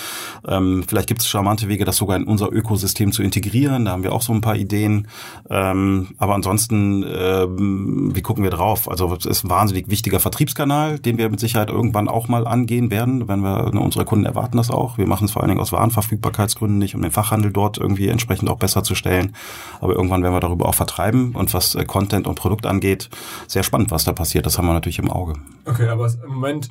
[0.46, 3.84] Ähm, vielleicht gibt es charmante Wege, das sogar in unser Ökosystem zu integrieren.
[3.84, 5.08] Da haben wir auch so ein paar Ideen.
[5.50, 8.90] Ähm, aber ansonsten, äh, wie gucken wir drauf?
[8.90, 12.90] Also es ist ein wahnsinnig wichtiger Vertriebskanal, den wir mit Sicherheit irgendwann auch mal angehen
[12.90, 14.98] werden, wenn wir ne, unsere Kunden erwarten das auch.
[14.98, 18.48] Wir machen es vor allen Dingen aus Warenverfügbarkeitsgründen nicht, um den Fachhandel dort irgendwie entsprechend
[18.48, 19.34] auch besser zu stellen.
[19.80, 23.10] Aber irgendwann werden wir darüber auch vertreiben und was äh, Content und Produkt angeht,
[23.46, 24.46] sehr spannend, was da passiert.
[24.46, 25.34] Das haben wir natürlich im Auge.
[25.64, 26.70] Okay, aber im Moment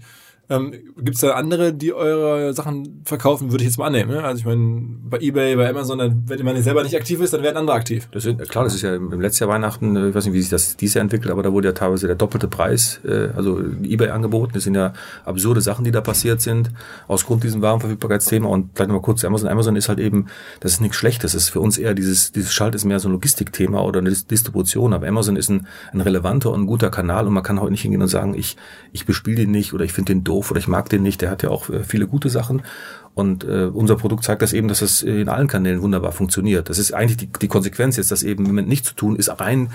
[0.49, 4.11] ähm, Gibt es da andere, die eure Sachen verkaufen, würde ich jetzt mal annehmen.
[4.11, 4.23] Ne?
[4.23, 7.43] Also ich meine, bei Ebay, bei Amazon, dann, wenn man selber nicht aktiv ist, dann
[7.43, 8.09] werden andere aktiv.
[8.11, 10.41] Das ist, klar, das ist ja im, letzten Jahr Weihnachten, äh, ich weiß nicht, wie
[10.41, 13.61] sich das dieses Jahr entwickelt, aber da wurde ja teilweise der doppelte Preis, äh, also
[13.83, 14.51] Ebay angeboten.
[14.53, 14.91] Das sind ja
[15.23, 16.71] absurde Sachen, die da passiert sind,
[17.07, 18.47] aus Grund diesem Warenverfügbarkeitsthema.
[18.47, 19.47] Und vielleicht nochmal kurz zu Amazon.
[19.47, 20.27] Amazon ist halt eben,
[20.59, 21.31] das ist nichts Schlechtes.
[21.31, 24.11] Das ist für uns eher dieses, dieses Schalt ist mehr so ein Logistikthema oder eine
[24.11, 24.93] Distribution.
[24.93, 27.81] Aber Amazon ist ein, ein relevanter und ein guter Kanal und man kann heute nicht
[27.81, 28.57] hingehen und sagen, ich,
[28.91, 31.21] ich bespiele den nicht oder ich finde den doof oder ich mag den nicht.
[31.21, 32.61] Der hat ja auch äh, viele gute Sachen.
[33.15, 36.69] Und äh, unser Produkt zeigt das eben, dass es in allen Kanälen wunderbar funktioniert.
[36.69, 39.29] Das ist eigentlich die, die Konsequenz jetzt, das eben im Moment nicht zu tun, ist
[39.39, 39.69] rein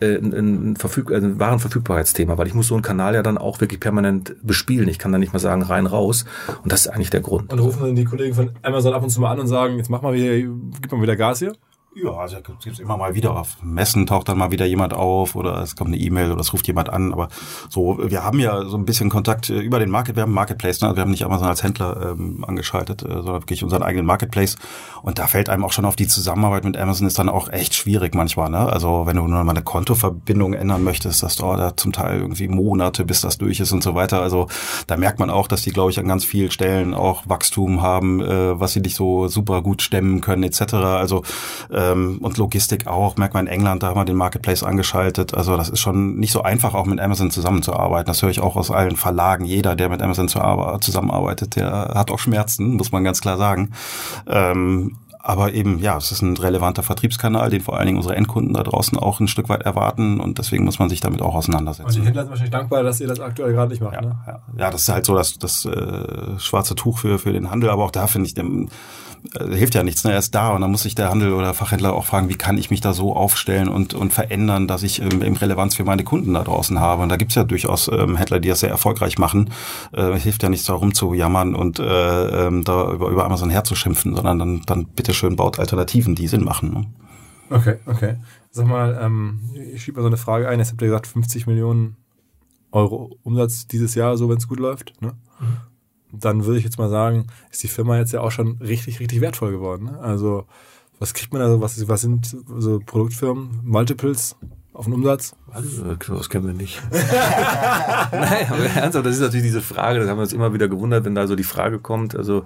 [0.00, 3.60] äh, ein, ein, Verfüg ein Warenverfügbarkeitsthema, weil ich muss so einen Kanal ja dann auch
[3.60, 4.88] wirklich permanent bespielen.
[4.88, 6.26] Ich kann da nicht mal sagen, rein, raus.
[6.62, 7.52] Und das ist eigentlich der Grund.
[7.52, 9.90] Und rufen dann die Kollegen von Amazon ab und zu mal an und sagen, jetzt
[9.90, 10.36] mach mal wieder,
[10.80, 11.54] gib mal wieder Gas hier?
[11.98, 15.62] Ja, also gibt immer mal wieder auf Messen taucht dann mal wieder jemand auf oder
[15.62, 17.10] es kommt eine E-Mail oder es ruft jemand an.
[17.10, 17.28] Aber
[17.70, 20.82] so, wir haben ja so ein bisschen Kontakt äh, über den Market, wir haben Marketplace,
[20.82, 20.94] ne?
[20.94, 24.56] wir haben nicht Amazon als Händler ähm, angeschaltet, äh, sondern wirklich unseren eigenen Marketplace.
[25.00, 27.74] Und da fällt einem auch schon auf die Zusammenarbeit mit Amazon ist dann auch echt
[27.74, 28.50] schwierig manchmal.
[28.50, 28.58] Ne?
[28.58, 32.48] Also wenn du nur mal eine Kontoverbindung ändern möchtest, das dauert da zum Teil irgendwie
[32.48, 34.20] Monate, bis das durch ist und so weiter.
[34.20, 34.48] Also
[34.86, 38.20] da merkt man auch, dass die, glaube ich, an ganz vielen Stellen auch Wachstum haben,
[38.20, 40.74] äh, was sie nicht so super gut stemmen können etc.
[40.74, 41.22] Also
[41.70, 43.16] äh, ähm, und Logistik auch.
[43.16, 45.34] Merkt man in England, da haben wir den Marketplace angeschaltet.
[45.34, 48.06] Also das ist schon nicht so einfach, auch mit Amazon zusammenzuarbeiten.
[48.06, 49.44] Das höre ich auch aus allen Verlagen.
[49.44, 53.72] Jeder, der mit Amazon zusammenarbeitet, der hat auch Schmerzen, muss man ganz klar sagen.
[54.26, 58.54] Ähm, aber eben, ja, es ist ein relevanter Vertriebskanal, den vor allen Dingen unsere Endkunden
[58.54, 61.88] da draußen auch ein Stück weit erwarten und deswegen muss man sich damit auch auseinandersetzen.
[61.88, 63.94] Und die Händler sind wahrscheinlich dankbar, dass ihr das aktuell gerade nicht macht.
[63.94, 64.16] Ja, ne?
[64.24, 64.38] ja.
[64.56, 67.82] ja, das ist halt so das, das äh, schwarze Tuch für, für den Handel, aber
[67.82, 68.68] auch da finde ich, dem,
[69.34, 70.04] äh, hilft ja nichts.
[70.04, 70.12] Ne?
[70.12, 72.58] Er ist da und dann muss sich der Handel oder Fachhändler auch fragen, wie kann
[72.58, 76.04] ich mich da so aufstellen und, und verändern, dass ich ähm, eben Relevanz für meine
[76.04, 77.02] Kunden da draußen habe.
[77.02, 79.50] Und da gibt's ja durchaus ähm, Händler, die das sehr erfolgreich machen.
[79.92, 84.14] Äh, hilft ja nichts darum zu jammern und äh, ähm, da über, über Amazon herzuschimpfen,
[84.14, 86.72] sondern dann, dann bitteschön baut Alternativen, die Sinn machen.
[86.72, 86.86] Ne?
[87.50, 88.16] Okay, okay.
[88.50, 89.40] Sag mal, ähm,
[89.72, 90.58] ich schiebe mal so eine Frage ein.
[90.58, 91.96] Jetzt habt ihr gesagt, 50 Millionen
[92.72, 94.92] Euro Umsatz dieses Jahr, so wenn es gut läuft.
[95.00, 95.12] Ne?
[95.40, 95.65] Mhm
[96.12, 99.20] dann würde ich jetzt mal sagen, ist die Firma jetzt ja auch schon richtig, richtig
[99.20, 99.86] wertvoll geworden.
[99.86, 99.98] Ne?
[99.98, 100.46] Also
[100.98, 104.36] was kriegt man da, was, was sind so Produktfirmen, Multiples
[104.72, 105.34] auf den Umsatz?
[106.08, 106.82] Das kennen wir nicht.
[106.90, 111.04] Nein, aber ernsthaft, das ist natürlich diese Frage, das haben wir uns immer wieder gewundert,
[111.04, 112.44] wenn da so die Frage kommt, also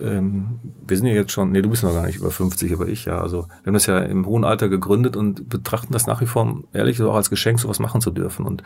[0.00, 2.88] ähm, wir sind ja jetzt schon, nee, du bist noch gar nicht über 50, aber
[2.88, 3.20] ich ja.
[3.20, 6.64] Also wir haben das ja im hohen Alter gegründet und betrachten das nach wie vor
[6.72, 8.44] ehrlich so auch als Geschenk, sowas machen zu dürfen.
[8.44, 8.62] Und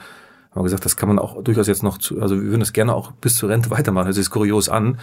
[0.51, 2.72] haben wir gesagt, das kann man auch durchaus jetzt noch, zu, also wir würden das
[2.72, 4.09] gerne auch bis zur Rente weitermachen.
[4.09, 4.98] Das ist kurios an.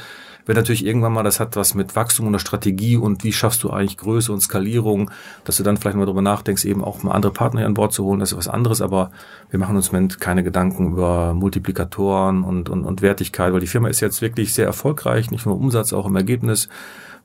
[0.45, 3.63] Wenn natürlich irgendwann mal, das hat was mit Wachstum und der Strategie und wie schaffst
[3.63, 5.11] du eigentlich Größe und Skalierung,
[5.45, 8.03] dass du dann vielleicht mal darüber nachdenkst, eben auch mal andere Partner an Bord zu
[8.03, 9.11] holen, das ist was anderes, aber
[9.49, 13.67] wir machen uns im Moment keine Gedanken über Multiplikatoren und, und, und Wertigkeit, weil die
[13.67, 16.69] Firma ist jetzt wirklich sehr erfolgreich, nicht nur im Umsatz, auch im Ergebnis.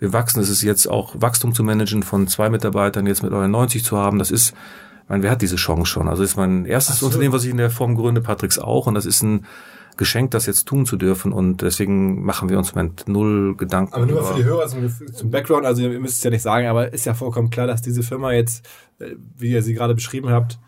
[0.01, 3.85] Wir wachsen, es ist jetzt auch Wachstum zu managen von zwei Mitarbeitern, jetzt mit 90
[3.85, 4.53] zu haben, das ist
[5.05, 6.09] ich meine, wer hat diese Chance schon?
[6.09, 7.07] Also das ist mein erstes so.
[7.07, 8.87] Unternehmen, was ich in der Form gründe, Patricks auch.
[8.87, 9.47] Und das ist ein
[9.97, 11.33] Geschenk, das jetzt tun zu dürfen.
[11.33, 13.95] Und deswegen machen wir uns im Moment null Gedanken.
[13.95, 16.67] Aber nur für die Hörer zum, zum Background, also ihr müsst es ja nicht sagen,
[16.67, 18.67] aber ist ja vollkommen klar, dass diese Firma jetzt,
[18.99, 20.59] äh, wie ihr sie gerade beschrieben habt,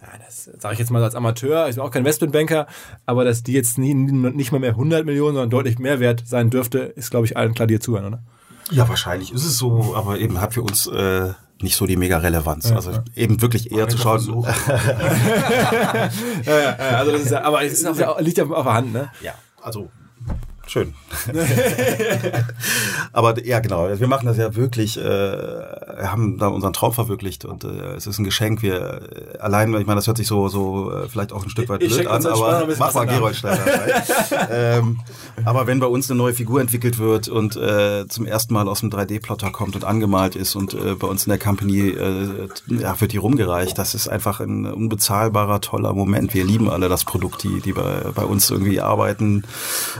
[0.00, 2.66] ja, das sage ich jetzt mal als Amateur, ich bin auch kein Investmentbanker,
[3.06, 6.50] aber dass die jetzt nie, nicht mal mehr 100 Millionen, sondern deutlich mehr wert sein
[6.50, 8.22] dürfte, ist, glaube ich, allen klar, die hier zuhören, oder?
[8.70, 11.32] Ja, wahrscheinlich ist es so, aber eben hat für uns äh,
[11.64, 12.70] nicht so die mega Relevanz.
[12.70, 13.02] Ja, also ja.
[13.16, 14.44] eben wirklich eher zu schauen.
[16.44, 19.10] ja, also das ist ja, aber es ist ja, liegt ja auf der Hand, ne?
[19.20, 19.90] Ja, also
[20.66, 20.94] Schön.
[23.12, 23.88] Aber ja, genau.
[23.98, 24.96] Wir machen das ja wirklich.
[24.96, 28.62] Äh, wir haben da unseren Traum verwirklicht und äh, es ist ein Geschenk.
[28.62, 29.02] Wir
[29.34, 31.80] äh, allein, ich meine, das hört sich so so äh, vielleicht auch ein Stück weit
[31.80, 33.64] blöd an, aber mach mal Gerold Steiner.
[34.50, 35.00] ähm,
[35.44, 38.80] aber wenn bei uns eine neue Figur entwickelt wird und äh, zum ersten Mal aus
[38.80, 43.00] dem 3D-Plotter kommt und angemalt ist und äh, bei uns in der Company äh, ja,
[43.00, 46.34] wird die rumgereicht, das ist einfach ein unbezahlbarer, toller Moment.
[46.34, 49.44] Wir lieben alle das Produkt, die, die bei, bei uns irgendwie arbeiten.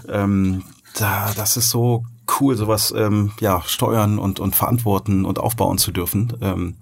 [0.08, 0.63] Ähm,
[0.94, 2.04] da, das ist so
[2.40, 6.32] cool, sowas ähm, ja, steuern und, und verantworten und aufbauen zu dürfen.
[6.40, 6.76] Ähm,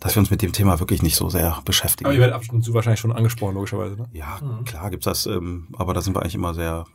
[0.00, 2.06] dass wir uns mit dem Thema wirklich nicht so sehr beschäftigen.
[2.06, 4.08] Aber ihr werdet ab und zu wahrscheinlich schon angesprochen, logischerweise, ne?
[4.12, 4.64] Ja, mhm.
[4.64, 6.86] klar gibt's das, ähm, aber da sind wir eigentlich immer sehr,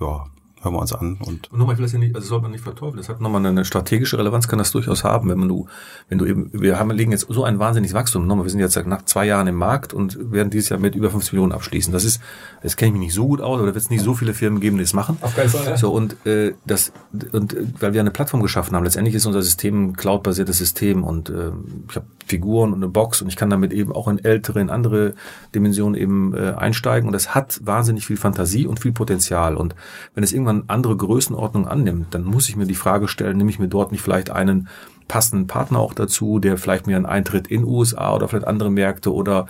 [0.00, 0.26] ja,
[0.62, 1.18] hören wir uns an.
[1.20, 2.98] Und, und nochmal, ich will das ja nicht, also sollte man nicht verteufeln.
[2.98, 5.66] Das hat nochmal eine strategische Relevanz, kann das durchaus haben, wenn man du,
[6.08, 8.26] wenn du eben, wir haben, legen jetzt so ein wahnsinniges Wachstum.
[8.26, 11.10] Nochmal, wir sind jetzt nach zwei Jahren im Markt und werden dieses Jahr mit über
[11.10, 11.92] 50 Millionen abschließen.
[11.92, 12.20] Das ist,
[12.62, 14.34] das kenne ich mich nicht so gut aus, aber da wird es nicht so viele
[14.34, 15.16] Firmen geben, die das machen.
[15.20, 15.64] Auf keinen Fall.
[15.64, 15.76] Ja.
[15.76, 16.92] So, und, äh, das,
[17.32, 18.84] und, äh, weil wir eine Plattform geschaffen haben.
[18.84, 21.50] Letztendlich ist unser System ein cloud-basiertes System und, äh,
[21.88, 24.70] ich habe Figuren und eine Box und ich kann damit eben auch in ältere, in
[24.70, 25.14] andere
[25.54, 29.74] Dimensionen eben äh, einsteigen und das hat wahnsinnig viel Fantasie und viel Potenzial und
[30.14, 33.58] wenn es irgendwann andere Größenordnung annimmt, dann muss ich mir die Frage stellen, nehme ich
[33.58, 34.68] mir dort nicht vielleicht einen
[35.08, 39.12] passenden Partner auch dazu, der vielleicht mir einen Eintritt in USA oder vielleicht andere Märkte
[39.12, 39.46] oder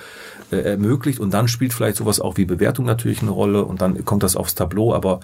[0.51, 4.05] äh, ermöglicht und dann spielt vielleicht sowas auch wie Bewertung natürlich eine Rolle und dann
[4.07, 5.21] kommt das aufs Tableau, aber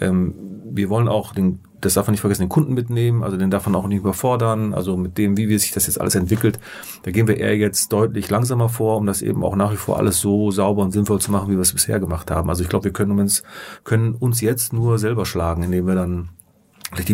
[0.00, 0.34] ähm,
[0.64, 3.66] wir wollen auch den das darf man nicht vergessen, den Kunden mitnehmen, also den darf
[3.66, 6.58] man auch nicht überfordern, also mit dem, wie sich das jetzt alles entwickelt,
[7.02, 9.98] da gehen wir eher jetzt deutlich langsamer vor, um das eben auch nach wie vor
[9.98, 12.50] alles so sauber und sinnvoll zu machen, wie wir es bisher gemacht haben.
[12.50, 13.42] Also ich glaube, wir können uns,
[13.84, 16.30] können uns jetzt nur selber schlagen, indem wir dann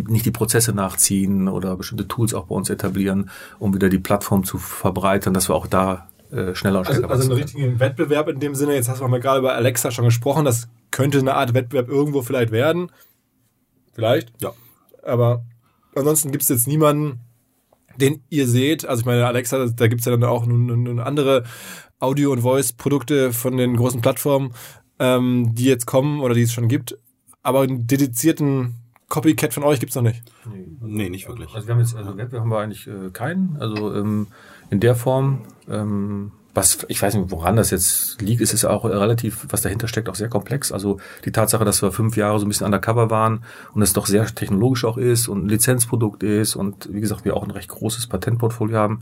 [0.08, 4.44] nicht die Prozesse nachziehen oder bestimmte Tools auch bei uns etablieren, um wieder die Plattform
[4.44, 8.28] zu verbreitern, dass wir auch da äh, schneller und stärker Also, also einen richtigen Wettbewerb
[8.28, 11.34] in dem Sinne, jetzt hast du mal gerade über Alexa schon gesprochen, das könnte eine
[11.34, 12.90] Art Wettbewerb irgendwo vielleicht werden.
[13.94, 14.32] Vielleicht.
[14.40, 14.52] Ja.
[15.02, 15.44] Aber
[15.94, 17.20] ansonsten gibt es jetzt niemanden,
[17.96, 18.84] den ihr seht.
[18.86, 21.44] Also ich meine, Alexa, da gibt es ja dann auch nun, nun andere
[22.00, 24.52] Audio- und Voice-Produkte von den großen Plattformen,
[24.98, 26.98] ähm, die jetzt kommen oder die es schon gibt.
[27.42, 28.74] Aber einen dedizierten
[29.08, 30.22] Copycat von euch gibt es noch nicht.
[30.50, 31.54] Nee, nee, nicht wirklich.
[31.54, 33.56] Also wir haben jetzt, also Wettbewerb haben wir eigentlich äh, keinen.
[33.58, 34.28] Also ähm,
[34.70, 35.42] in der Form.
[35.68, 39.88] Ähm, was, ich weiß nicht, woran das jetzt liegt, ist es auch relativ, was dahinter
[39.88, 40.70] steckt, auch sehr komplex.
[40.70, 43.44] Also die Tatsache, dass wir fünf Jahre so ein bisschen undercover waren
[43.74, 47.36] und es doch sehr technologisch auch ist und ein Lizenzprodukt ist und wie gesagt, wir
[47.36, 49.00] auch ein recht großes Patentportfolio haben,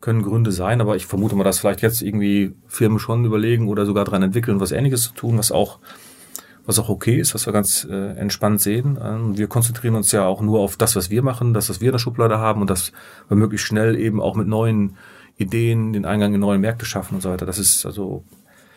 [0.00, 3.86] können Gründe sein, aber ich vermute mal, dass vielleicht jetzt irgendwie Firmen schon überlegen oder
[3.86, 5.78] sogar dran entwickeln, was ähnliches zu tun, was auch
[6.66, 8.98] was auch okay ist, was wir ganz äh, entspannt sehen.
[9.02, 11.88] Ähm, wir konzentrieren uns ja auch nur auf das, was wir machen, das, was wir
[11.88, 12.92] in der Schublade haben und dass
[13.28, 14.98] wir möglichst schnell eben auch mit neuen
[15.38, 17.46] Ideen, den Eingang in neue Märkte schaffen und so weiter.
[17.46, 18.24] Das ist also,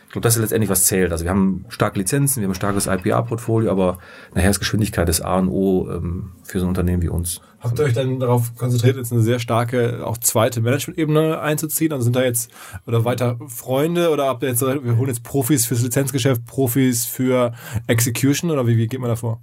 [0.06, 1.12] ich glaube, das ist letztendlich was zählt.
[1.12, 3.98] Also wir haben starke Lizenzen, wir haben ein starkes IPA-Portfolio, aber
[4.34, 7.40] nachher ist Geschwindigkeit das A und O ähm, für so ein Unternehmen wie uns.
[7.60, 11.92] Habt ihr euch dann darauf konzentriert, jetzt eine sehr starke, auch zweite Management-Ebene einzuziehen?
[11.92, 12.50] Also sind da jetzt
[12.86, 17.52] oder weiter Freunde oder habt ihr jetzt, wir holen jetzt Profis fürs Lizenzgeschäft, Profis für
[17.86, 19.40] Execution oder wie, wie geht man da vor?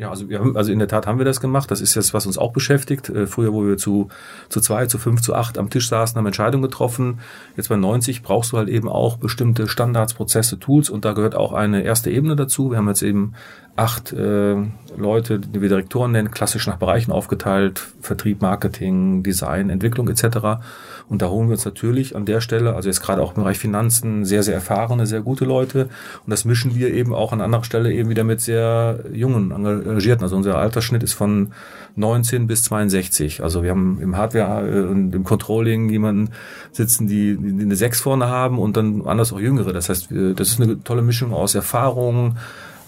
[0.00, 1.70] Ja, also wir haben, also in der Tat haben wir das gemacht.
[1.70, 3.10] Das ist jetzt, was uns auch beschäftigt.
[3.10, 4.08] Äh, früher, wo wir zu,
[4.48, 7.20] zu zwei, zu fünf, zu acht am Tisch saßen, haben Entscheidungen getroffen.
[7.54, 11.34] Jetzt bei 90 brauchst du halt eben auch bestimmte Standards, Prozesse, Tools und da gehört
[11.34, 12.70] auch eine erste Ebene dazu.
[12.70, 13.34] Wir haben jetzt eben
[13.76, 14.56] acht äh,
[14.96, 20.60] Leute, die wir Direktoren nennen, klassisch nach Bereichen aufgeteilt, Vertrieb, Marketing, Design, Entwicklung etc.
[21.08, 23.58] Und da holen wir uns natürlich an der Stelle, also jetzt gerade auch im Bereich
[23.58, 25.88] Finanzen, sehr, sehr erfahrene, sehr gute Leute.
[26.24, 30.24] Und das mischen wir eben auch an anderer Stelle eben wieder mit sehr jungen, engagierten.
[30.24, 31.52] Also unser Altersschnitt ist von
[31.96, 33.42] 19 bis 62.
[33.42, 36.30] Also wir haben im Hardware äh, und im Controlling jemanden
[36.72, 39.72] sitzen, die, die eine 6 vorne haben und dann anders auch Jüngere.
[39.72, 42.36] Das heißt, das ist eine tolle Mischung aus Erfahrung,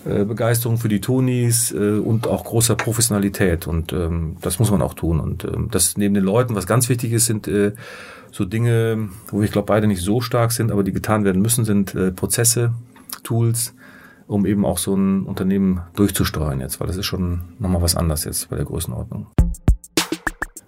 [0.04, 3.66] äh, Begeisterung für die Tonis äh, und auch großer Professionalität.
[3.66, 5.20] Und ähm, das muss man auch tun.
[5.20, 7.72] Und ähm, das neben den Leuten, was ganz wichtig ist, sind äh,
[8.32, 11.64] so Dinge, wo ich glaube beide nicht so stark sind, aber die getan werden müssen,
[11.64, 12.72] sind äh, Prozesse,
[13.22, 13.74] Tools,
[14.26, 18.24] um eben auch so ein Unternehmen durchzusteuern jetzt, weil das ist schon nochmal was anderes
[18.24, 19.26] jetzt bei der Größenordnung.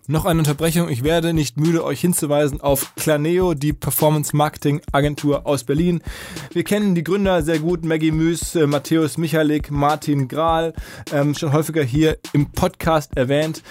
[0.07, 0.91] Noch eine Unterbrechung.
[0.91, 6.03] Ich werde nicht müde, euch hinzuweisen auf Claneo, die Performance Marketing Agentur aus Berlin.
[6.53, 10.75] Wir kennen die Gründer sehr gut, Maggie Müs, äh, Matthäus Michalik, Martin Grahl,
[11.11, 13.63] ähm, schon häufiger hier im Podcast erwähnt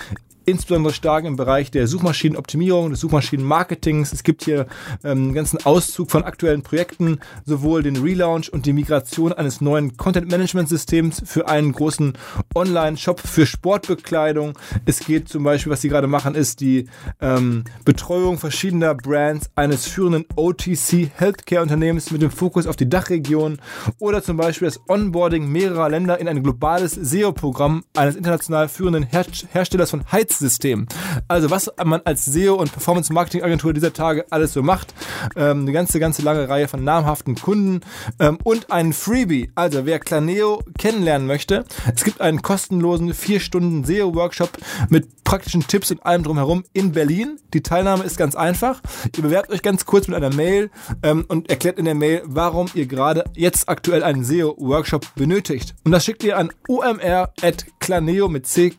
[0.46, 4.12] insbesondere stark im Bereich der Suchmaschinenoptimierung, des Suchmaschinenmarketings.
[4.12, 4.68] Es gibt hier
[5.04, 9.98] ähm, einen ganzen Auszug von aktuellen Projekten, sowohl den Relaunch und die Migration eines neuen
[9.98, 12.14] Content-Management-Systems für einen großen
[12.56, 14.58] Online-Shop für Sportbekleidung.
[14.86, 16.88] Es geht zum Beispiel, was sie gerade machen, ist die
[17.22, 23.60] ähm, Betreuung verschiedener Brands eines führenden OTC-Healthcare-Unternehmens mit dem Fokus auf die Dachregion
[24.00, 29.26] oder zum Beispiel das Onboarding mehrerer Länder in ein globales SEO-Programm eines international führenden Her
[29.52, 30.88] Herstellers von Heiz System.
[31.28, 34.94] Also was man als SEO und Performance Marketing Agentur dieser Tage alles so macht.
[35.36, 37.82] Ähm, eine ganze, ganze lange Reihe von namhaften Kunden
[38.20, 39.52] ähm, und ein Freebie.
[39.56, 41.66] Also wer Claneo kennenlernen möchte,
[41.96, 44.58] es gibt einen kostenlosen 4 Stunden SEO Workshop
[44.90, 47.40] mit praktischen Tipps und allem drumherum in Berlin.
[47.54, 48.82] Die Teilnahme ist ganz einfach.
[49.16, 50.70] Ihr bewerbt euch ganz kurz mit einer Mail
[51.02, 55.76] ähm, und erklärt in der Mail, warum ihr gerade jetzt aktuell einen SEO Workshop benötigt.
[55.84, 58.74] Und das schickt ihr an omr.claneo mit C,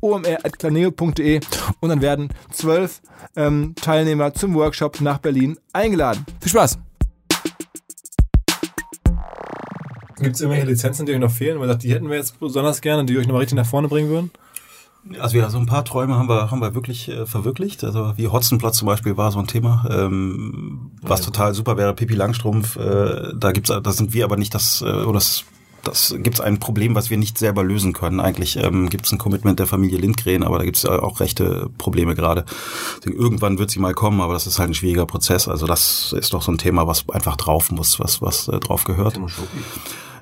[0.00, 1.40] Omr.planeo.de
[1.80, 3.00] und dann werden zwölf
[3.34, 6.24] ähm, Teilnehmer zum Workshop nach Berlin eingeladen.
[6.40, 6.78] Viel Spaß!
[10.18, 11.60] Gibt es irgendwelche Lizenzen, die euch noch fehlen?
[11.60, 14.08] Weil die hätten wir jetzt besonders gerne, die euch noch mal richtig nach vorne bringen
[14.08, 14.30] würden?
[15.20, 17.84] Also ja, so ein paar Träume haben wir, haben wir wirklich äh, verwirklicht.
[17.84, 21.94] Also wie Hotzenplatz zum Beispiel war so ein Thema, ähm, was total super wäre.
[21.94, 25.44] Pipi Langstrumpf, äh, da gibt's, da sind wir aber nicht das, äh, oder das
[25.86, 28.20] das gibt es ein Problem, was wir nicht selber lösen können.
[28.20, 31.70] Eigentlich ähm, gibt es ein Commitment der Familie Lindgren, aber da gibt es auch rechte
[31.78, 32.44] Probleme gerade.
[33.04, 35.48] Irgendwann wird sie mal kommen, aber das ist halt ein schwieriger Prozess.
[35.48, 38.84] Also das ist doch so ein Thema, was einfach drauf muss, was, was äh, drauf
[38.84, 39.18] gehört.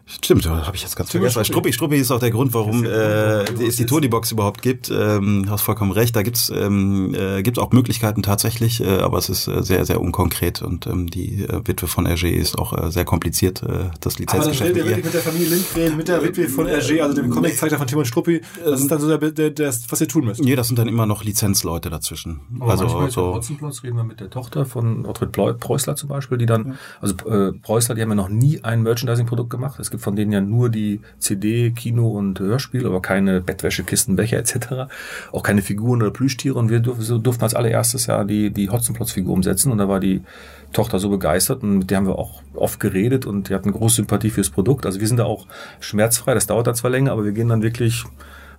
[0.06, 1.36] Stimmt, habe ich jetzt ganz vergessen.
[1.36, 4.90] Weil Struppi, Struppi ist auch der Grund, warum äh, es die Tony-Box überhaupt gibt.
[4.90, 6.14] Ähm, hast vollkommen recht.
[6.14, 10.02] Da gibt's ähm, äh, gibt's auch Möglichkeiten tatsächlich, äh, aber es ist äh, sehr, sehr
[10.02, 14.18] unkonkret und ähm, die äh, Witwe von Hergé ist auch äh, sehr kompliziert, äh, das
[14.18, 14.78] Lizenzgeschäft.
[14.78, 17.86] Aber das mit der Familie Lindgren, mit der Witwe von Hergé, also dem Comiczeichner von
[17.86, 20.42] Timon Struppi, das ist dann so der, der, der, was ihr tun müsst.
[20.42, 22.40] Nee, das sind dann immer noch Lizenzleute dazwischen.
[22.60, 23.40] Aber also so.
[23.82, 27.94] Reden wir mit der Tochter von Ottfried Preußler zum Beispiel, die dann, also äh, Preußler,
[27.94, 29.80] die haben ja noch nie ein Merchandising-Produkt gemacht.
[29.80, 34.16] Es gibt von denen ja nur die CD, Kino und Hörspiel, aber keine Bettwäsche, Kisten,
[34.16, 34.90] Becher etc.
[35.32, 36.58] Auch keine Figuren oder Plüschtiere.
[36.58, 39.70] Und wir durften, durften als allererstes ja die, die Hotzenplotz-Figur umsetzen.
[39.70, 40.22] Und da war die
[40.72, 43.96] Tochter so begeistert und mit der haben wir auch oft geredet und die hatten große
[43.96, 44.84] Sympathie fürs Produkt.
[44.86, 45.46] Also wir sind da auch
[45.78, 46.34] schmerzfrei.
[46.34, 48.04] Das dauert dann zwar länger, aber wir gehen dann wirklich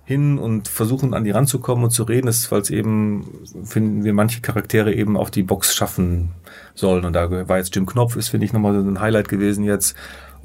[0.06, 3.26] hin und versuchen an die ranzukommen und zu reden, ist, weil es eben,
[3.64, 6.30] finden wir manche Charaktere eben auf die Box schaffen
[6.76, 7.04] sollen.
[7.04, 9.96] Und da war jetzt Jim Knopf, ist, finde ich, nochmal so ein Highlight gewesen jetzt.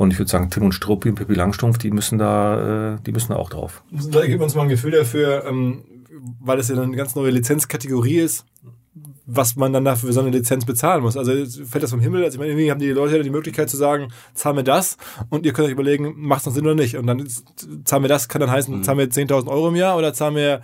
[0.01, 3.11] Und ich würde sagen, Tim und Struppi und Pippi Langstrumpf, die müssen da, äh, die
[3.11, 3.83] müssen da auch drauf.
[3.91, 5.83] Da gibt uns mal ein Gefühl dafür, ähm,
[6.39, 8.47] weil es ja eine ganz neue Lizenzkategorie ist,
[9.33, 11.15] was man dann dafür so eine Lizenz bezahlen muss.
[11.15, 11.31] Also
[11.65, 12.23] fällt das vom Himmel.
[12.23, 14.97] Also ich meine, irgendwie haben die Leute die Möglichkeit zu sagen, zahl mir das
[15.29, 16.97] und ihr könnt euch überlegen, macht es noch Sinn oder nicht.
[16.97, 17.25] Und dann
[17.85, 18.83] zahl mir das kann dann heißen, mhm.
[18.83, 20.61] zahl mir 10.000 Euro im Jahr oder zahl mir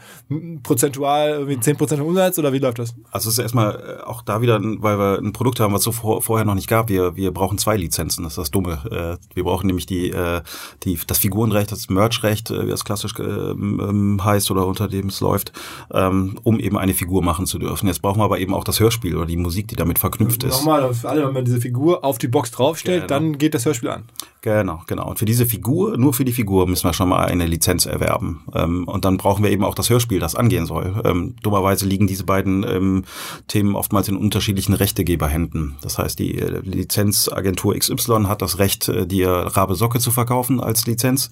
[0.63, 2.95] prozentual irgendwie 10% vom Umsatz oder wie läuft das?
[3.11, 5.91] Also es ist erstmal äh, auch da wieder, weil wir ein Produkt haben, was so
[5.91, 6.89] vor, vorher noch nicht gab.
[6.89, 8.79] Wir, wir brauchen zwei Lizenzen, das ist das Dumme.
[8.91, 10.41] Äh, wir brauchen nämlich die, äh,
[10.83, 15.53] die, das Figurenrecht, das Merchrecht, wie das klassisch ähm, heißt oder unter dem es läuft,
[15.91, 17.87] ähm, um eben eine Figur machen zu dürfen.
[17.87, 20.51] Jetzt brauchen wir aber eben auch das Hörspiel oder die Musik, die damit verknüpft ist.
[20.51, 23.19] Nochmal, für alle, wenn man diese Figur auf die Box draufstellt, genau.
[23.19, 24.03] dann geht das Hörspiel an.
[24.41, 25.09] Genau, genau.
[25.09, 28.43] Und für diese Figur, nur für die Figur müssen wir schon mal eine Lizenz erwerben.
[28.53, 31.01] Ähm, und dann brauchen wir eben auch das Hörspiel, das angehen soll.
[31.03, 33.03] Ähm, dummerweise liegen diese beiden ähm,
[33.47, 35.75] Themen oftmals in unterschiedlichen Rechtegeberhänden.
[35.81, 40.61] Das heißt, die äh, Lizenzagentur XY hat das Recht, äh, die Rabe Socke zu verkaufen
[40.61, 41.29] als Lizenz.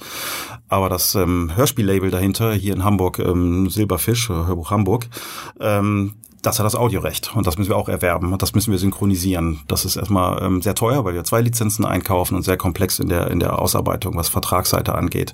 [0.67, 3.21] Aber das Hörspiellabel dahinter, hier in Hamburg,
[3.67, 5.07] Silberfisch, Hörbuch Hamburg,
[6.46, 9.62] das hat das Audiorecht und das müssen wir auch erwerben und das müssen wir synchronisieren.
[9.68, 13.10] Das ist erstmal ähm, sehr teuer, weil wir zwei Lizenzen einkaufen und sehr komplex in
[13.10, 15.34] der in der Ausarbeitung, was Vertragsseite angeht.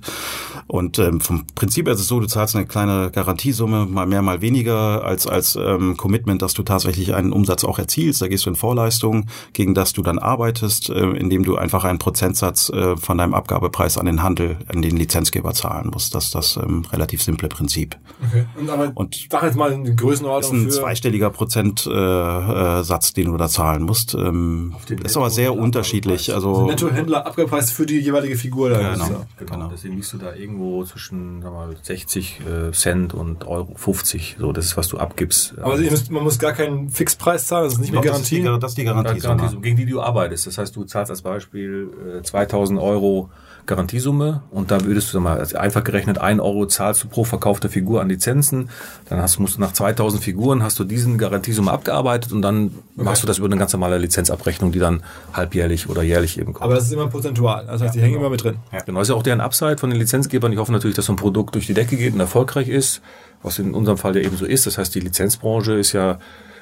[0.68, 4.22] Und ähm, vom Prinzip her ist es so, du zahlst eine kleine Garantiesumme, mal mehr,
[4.22, 8.22] mal weniger als als ähm, Commitment, dass du tatsächlich einen Umsatz auch erzielst.
[8.22, 12.00] Da gehst du in Vorleistung, gegen das du dann arbeitest, äh, indem du einfach einen
[12.00, 16.16] Prozentsatz äh, von deinem Abgabepreis an den Handel, an den Lizenzgeber zahlen musst.
[16.16, 17.98] Das ist das ähm, relativ simple Prinzip.
[18.26, 18.46] Okay.
[18.58, 20.72] Und aber und sag jetzt mal eine Größenordnung für
[21.02, 24.14] zweistelliger Prozentsatz, äh, den du da zahlen musst.
[24.14, 26.34] Ähm, ist aber sehr unterschiedlich.
[26.34, 28.70] Also, also Nettohändler Abgabepreis für die jeweilige Figur.
[28.70, 29.26] Da genau, genau.
[29.54, 29.70] genau.
[29.70, 34.38] Deswegen liegst du da irgendwo zwischen sag mal, 60 äh, Cent und Euro 50.
[34.40, 35.56] So, das ist, was du abgibst.
[35.60, 38.44] Aber also, müsst, man muss gar keinen Fixpreis zahlen, das ist nicht mehr Garantie.
[38.44, 40.48] Das ist die, das ist die Garantie, Garantie gegen die du arbeitest.
[40.48, 43.30] Das heißt, du zahlst als Beispiel äh, 2000 Euro
[43.72, 47.70] Garantiesumme und da würdest du mal also einfach gerechnet ein Euro zahlst du pro verkaufte
[47.70, 48.70] Figur an Lizenzen,
[49.08, 53.06] dann hast, musst du nach 2000 Figuren hast du diesen Garantiesumme abgearbeitet und dann okay.
[53.06, 55.04] machst du das über eine ganz normale Lizenzabrechnung, die dann
[55.34, 56.66] halbjährlich oder jährlich eben kommt.
[56.66, 58.26] Aber das ist immer prozentual, das heißt, die ja, hängen genau.
[58.26, 58.58] immer mit drin.
[58.74, 58.82] Ja.
[58.82, 60.52] Genau, das ist ja auch deren Upside von den Lizenzgebern.
[60.52, 63.02] Ich hoffe natürlich, dass so ein Produkt durch die Decke geht und erfolgreich ist,
[63.42, 64.68] was in unserem Fall ja eben so ist.
[64.68, 66.20] Das heißt, die Lizenzbranche ist ja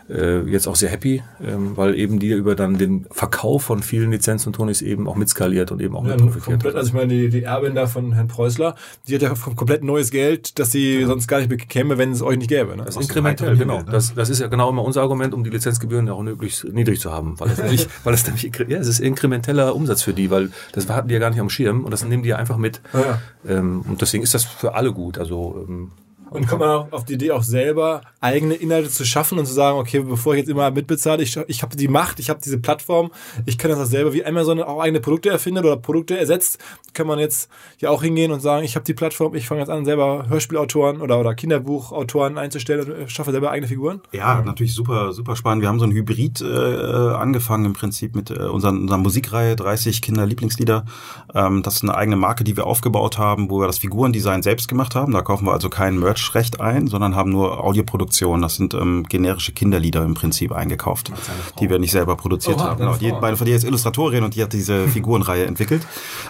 [0.10, 4.12] äh, jetzt auch sehr happy, ähm, weil eben die über dann den Verkauf von vielen
[4.12, 6.46] Lizenzen und Tonis eben auch mitskaliert und eben auch ja, mit profitiert.
[6.46, 8.76] Komplett, also ich meine, die, die Erbin da von Herrn Preußler,
[9.08, 11.08] die hat ja komplett neues Geld, das sie ja.
[11.08, 12.76] sonst gar nicht bekäme, wenn es euch nicht gäbe.
[12.76, 12.84] Ne?
[12.86, 13.80] Das ist inkrementell, genau.
[13.80, 13.86] Ne?
[13.92, 17.12] Das, das ist ja genau immer unser Argument, um die Lizenzgebühren auch möglichst niedrig zu
[17.12, 20.50] haben, weil es nämlich, weil es nämlich, ja, es ist inkrementeller Umsatz für die, weil
[20.72, 22.82] das hatten die ja gar nicht am Schirm und das nehmen die ja einfach mit.
[22.94, 23.22] Ja.
[23.48, 25.18] Ähm, und deswegen ist das für alle gut.
[25.18, 25.92] Also ähm,
[26.32, 29.54] und kommt man auch auf die Idee, auch selber eigene Inhalte zu schaffen und zu
[29.54, 32.60] sagen, okay, bevor ich jetzt immer mitbezahle, ich, ich habe die Macht, ich habe diese
[32.60, 33.12] Plattform,
[33.46, 36.60] ich kann das auch selber, wie Amazon auch eigene Produkte erfindet oder Produkte ersetzt,
[36.94, 37.50] kann man jetzt
[37.80, 41.02] ja auch hingehen und sagen, ich habe die Plattform, ich fange jetzt an, selber Hörspielautoren
[41.02, 44.02] oder, oder Kinderbuchautoren einzustellen und schaffe selber eigene Figuren.
[44.12, 45.62] Ja, natürlich super, super spannend.
[45.62, 50.02] Wir haben so ein Hybrid äh, angefangen im Prinzip mit äh, unseren, unserer Musikreihe, 30
[50.02, 50.86] Kinderlieblingslieder.
[51.34, 54.68] Ähm, das ist eine eigene Marke, die wir aufgebaut haben, wo wir das Figurendesign selbst
[54.68, 55.14] gemacht haben.
[55.14, 58.42] Da kaufen wir also keinen Merch Merch-Recht ein, sondern haben nur Audioproduktion.
[58.42, 61.12] Das sind ähm, generische Kinderlieder im Prinzip eingekauft,
[61.60, 62.80] die wir nicht selber produziert Oha, haben.
[62.80, 62.96] Genau.
[62.96, 65.86] Die, meine von dir ist Illustratorin und die hat diese Figurenreihe entwickelt.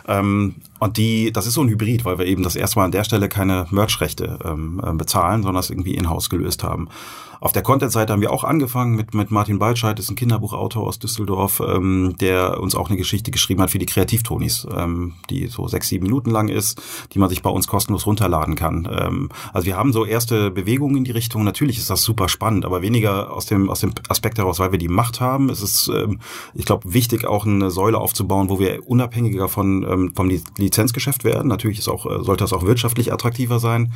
[0.07, 2.91] Ähm, und die, das ist so ein Hybrid, weil wir eben das erste Mal an
[2.91, 6.89] der Stelle keine Merch-Rechte ähm, äh, bezahlen, sondern das irgendwie in-house gelöst haben.
[7.41, 10.99] Auf der Content-Seite haben wir auch angefangen mit, mit Martin Baltscheid, ist ein Kinderbuchautor aus
[10.99, 15.65] Düsseldorf, ähm, der uns auch eine Geschichte geschrieben hat für die Kreativtonis, ähm, die so
[15.69, 16.82] sechs, sieben Minuten lang ist,
[17.13, 18.89] die man sich bei uns kostenlos runterladen kann.
[18.91, 21.45] Ähm, also wir haben so erste Bewegungen in die Richtung.
[21.45, 24.80] Natürlich ist das super spannend, aber weniger aus dem, aus dem Aspekt heraus, weil wir
[24.80, 25.49] die Macht haben.
[25.49, 26.19] Es ist, ähm,
[26.53, 30.30] ich glaube, wichtig, auch eine Säule aufzubauen, wo wir unabhängiger von, ähm, vom
[30.70, 31.47] Lizenzgeschäft werden.
[31.47, 33.91] Natürlich ist auch, äh, sollte das auch wirtschaftlich attraktiver sein.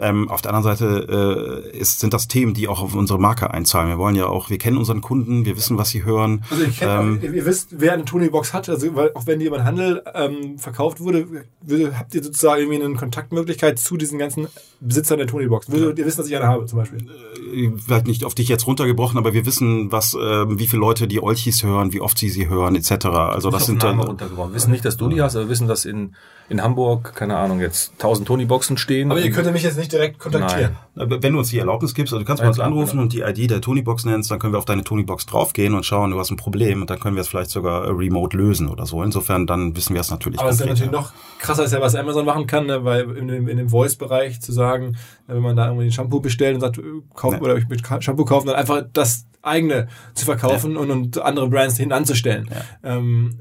[0.00, 3.50] Ähm, auf der anderen Seite äh, ist, sind das Themen, die auch auf unsere Marke
[3.50, 3.88] einzahlen.
[3.88, 6.44] Wir wollen ja auch, wir kennen unseren Kunden, wir wissen, was sie hören.
[6.50, 9.46] Also ich kenn, ähm, ihr wisst, wer eine Tonybox hat, also weil auch wenn die
[9.46, 11.26] über Handel ähm, verkauft wurde,
[11.60, 14.48] würde, habt ihr sozusagen irgendwie eine Kontaktmöglichkeit zu diesen ganzen
[14.84, 15.70] Besitzern der Tonybox.
[15.70, 17.06] Würdet ihr wissen, dass ich eine habe zum Beispiel?
[17.54, 20.18] Äh, vielleicht nicht auf dich jetzt runtergebrochen, aber wir wissen, was, äh,
[20.58, 23.06] wie viele Leute die Olchis hören, wie oft sie sie hören, etc.
[23.06, 23.98] Also das sind dann.
[23.98, 26.14] Wir wissen nicht, dass du die hast, aber wir wissen, dass in
[26.52, 29.10] in Hamburg, keine Ahnung, jetzt 1000 Tony-Boxen stehen.
[29.10, 30.76] Aber ihr könnt mich jetzt nicht direkt kontaktieren.
[30.94, 31.22] Nein.
[31.22, 33.02] Wenn du uns die Erlaubnis gibst, also du kannst bei uns anrufen genau.
[33.04, 36.10] und die ID der Tony-Box nennst, dann können wir auf deine Tony-Box draufgehen und schauen,
[36.10, 39.02] du hast ein Problem und dann können wir es vielleicht sogar remote lösen oder so.
[39.02, 40.38] Insofern, dann wissen wir es natürlich.
[40.38, 42.84] Aber es ist ja natürlich noch krasser, ist ja, was Amazon machen kann, ne?
[42.84, 44.96] weil in dem, in dem Voice-Bereich zu sagen,
[45.26, 46.82] wenn man da irgendwie ein Shampoo bestellt und sagt, äh,
[47.14, 47.40] kauf, nee.
[47.40, 50.80] oder ich mit Shampoo kaufen, dann einfach das eigene zu verkaufen ja.
[50.80, 52.48] und, und andere Brands hinten anzustellen.
[52.50, 52.96] Ja.
[52.96, 53.40] Ähm,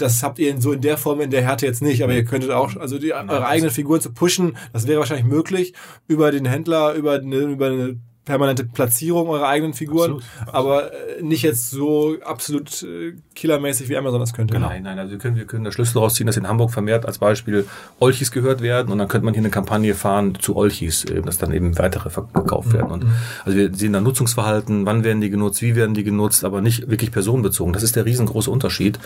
[0.00, 2.50] das habt ihr so in der Form, in der Härte jetzt nicht, aber ihr könntet
[2.50, 5.74] auch, also die, eure eigenen Figuren zu pushen, das wäre wahrscheinlich möglich
[6.06, 11.22] über den Händler, über eine, über eine permanente Platzierung eurer eigenen Figuren, absolut, aber äh,
[11.22, 14.52] nicht jetzt so absolut äh, killermäßig wie Amazon das könnte.
[14.52, 14.68] Genau.
[14.68, 17.16] Nein, nein, also wir können, wir können da Schlüssel rausziehen, dass in Hamburg vermehrt als
[17.18, 17.64] Beispiel
[18.00, 21.54] Olchis gehört werden und dann könnte man hier eine Kampagne fahren zu Olchis, dass dann
[21.54, 22.90] eben weitere verkauft werden.
[22.90, 23.12] Und mhm.
[23.46, 26.90] also wir sehen da Nutzungsverhalten, wann werden die genutzt, wie werden die genutzt, aber nicht
[26.90, 27.72] wirklich personenbezogen.
[27.72, 28.98] Das ist der riesengroße Unterschied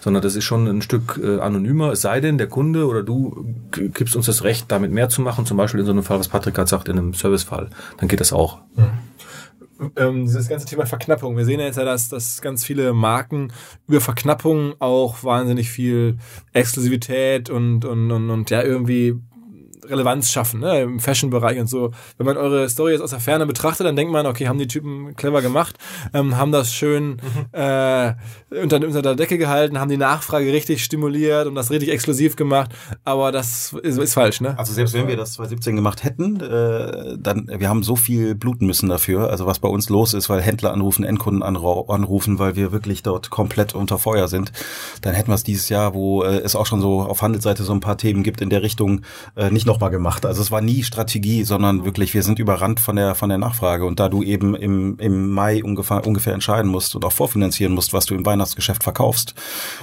[0.00, 3.54] sondern das ist schon ein Stück äh, anonymer, es sei denn, der Kunde oder du
[3.70, 6.28] gibst uns das Recht, damit mehr zu machen, zum Beispiel in so einem Fall, was
[6.28, 8.58] Patrick gerade sagt, in einem Servicefall, dann geht das auch.
[8.78, 9.08] Mhm
[9.96, 11.36] ähm, dieses ganze Thema Verknappung.
[11.36, 13.52] Wir sehen ja jetzt ja, dass, dass ganz viele Marken
[13.86, 16.18] über Verknappung auch wahnsinnig viel
[16.52, 19.16] Exklusivität und, und, und, und ja irgendwie
[19.88, 21.90] Relevanz schaffen, ne, im Fashion-Bereich und so.
[22.16, 24.68] Wenn man eure Story jetzt aus der Ferne betrachtet, dann denkt man, okay, haben die
[24.68, 25.76] Typen clever gemacht,
[26.14, 27.46] ähm, haben das schön mhm.
[27.52, 28.14] äh,
[28.62, 32.70] unter, unter der Decke gehalten, haben die Nachfrage richtig stimuliert und das richtig exklusiv gemacht,
[33.04, 34.58] aber das ist, ist falsch, ne?
[34.58, 38.66] Also selbst wenn wir das 2017 gemacht hätten, äh, dann, wir haben so viel bluten
[38.66, 42.72] müssen dafür, also was bei uns los ist, weil Händler anrufen, Endkunden anrufen, weil wir
[42.72, 44.52] wirklich dort komplett unter Feuer sind,
[45.02, 47.72] dann hätten wir es dieses Jahr, wo äh, es auch schon so auf Handelsseite so
[47.72, 49.02] ein paar Themen gibt in der Richtung,
[49.36, 50.26] äh, nicht nochmal gemacht.
[50.26, 53.84] Also es war nie Strategie, sondern wirklich, wir sind überrannt von der, von der Nachfrage
[53.84, 57.92] und da du eben im, im Mai ungefähr, ungefähr entscheiden musst und auch vorfinanzieren musst,
[57.92, 59.34] was du im Weihnachtsgeschäft verkaufst,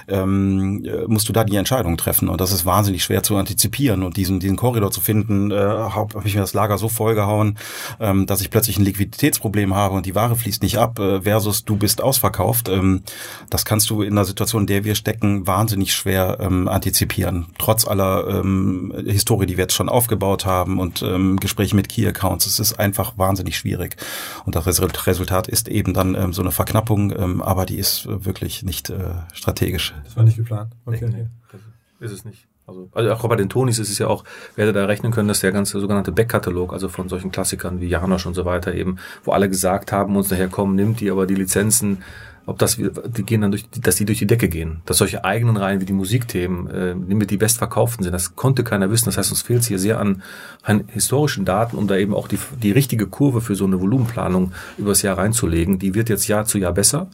[0.10, 4.04] ähm, äh, musst du da die Entscheidung treffen und das ist wahnsinnig schwer zu antizipieren
[4.04, 7.58] und diesen, diesen Korridor zu finden, äh, habe hab ich mir das Lager so vollgehauen,
[8.02, 11.64] ähm, dass ich plötzlich ein Liquiditätsproblem habe und die Ware fließt nicht ab äh, versus
[11.64, 12.68] du bist ausverkauft.
[12.68, 13.04] Ähm,
[13.50, 17.48] das kannst du in einer Situation, in der wir stecken, wahnsinnig schwer ähm, antizipieren.
[17.58, 22.08] Trotz aller ähm, Historie, die wir jetzt schon aufgebaut haben und ähm, Gespräche mit Key
[22.08, 22.46] Accounts.
[22.46, 23.98] Es ist einfach wahnsinnig schwierig.
[24.46, 24.68] Und das
[25.08, 29.16] Resultat ist eben dann ähm, so eine Verknappung, ähm, aber die ist wirklich nicht äh,
[29.34, 29.94] strategisch.
[30.04, 30.74] Das war nicht geplant.
[30.86, 31.08] Okay.
[31.10, 32.48] Nee, nee, ist es nicht.
[32.68, 34.24] Also, also auch bei den Tonis ist es ja auch,
[34.56, 38.26] wer da rechnen können, dass der ganze sogenannte Backkatalog, also von solchen Klassikern wie Janosch
[38.26, 41.36] und so weiter eben, wo alle gesagt haben, uns nachher kommen, nimmt die aber die
[41.36, 42.02] Lizenzen,
[42.46, 44.82] ob das, die gehen dann durch, dass die durch die Decke gehen.
[44.86, 48.92] Dass solche eigenen Reihen wie die Musikthemen, äh, mit die bestverkauften sind, das konnte keiner
[48.92, 49.06] wissen.
[49.06, 50.22] Das heißt, uns fehlt es hier sehr an,
[50.62, 54.52] an historischen Daten, um da eben auch die, die richtige Kurve für so eine Volumenplanung
[54.78, 55.80] übers Jahr reinzulegen.
[55.80, 57.08] Die wird jetzt Jahr zu Jahr besser.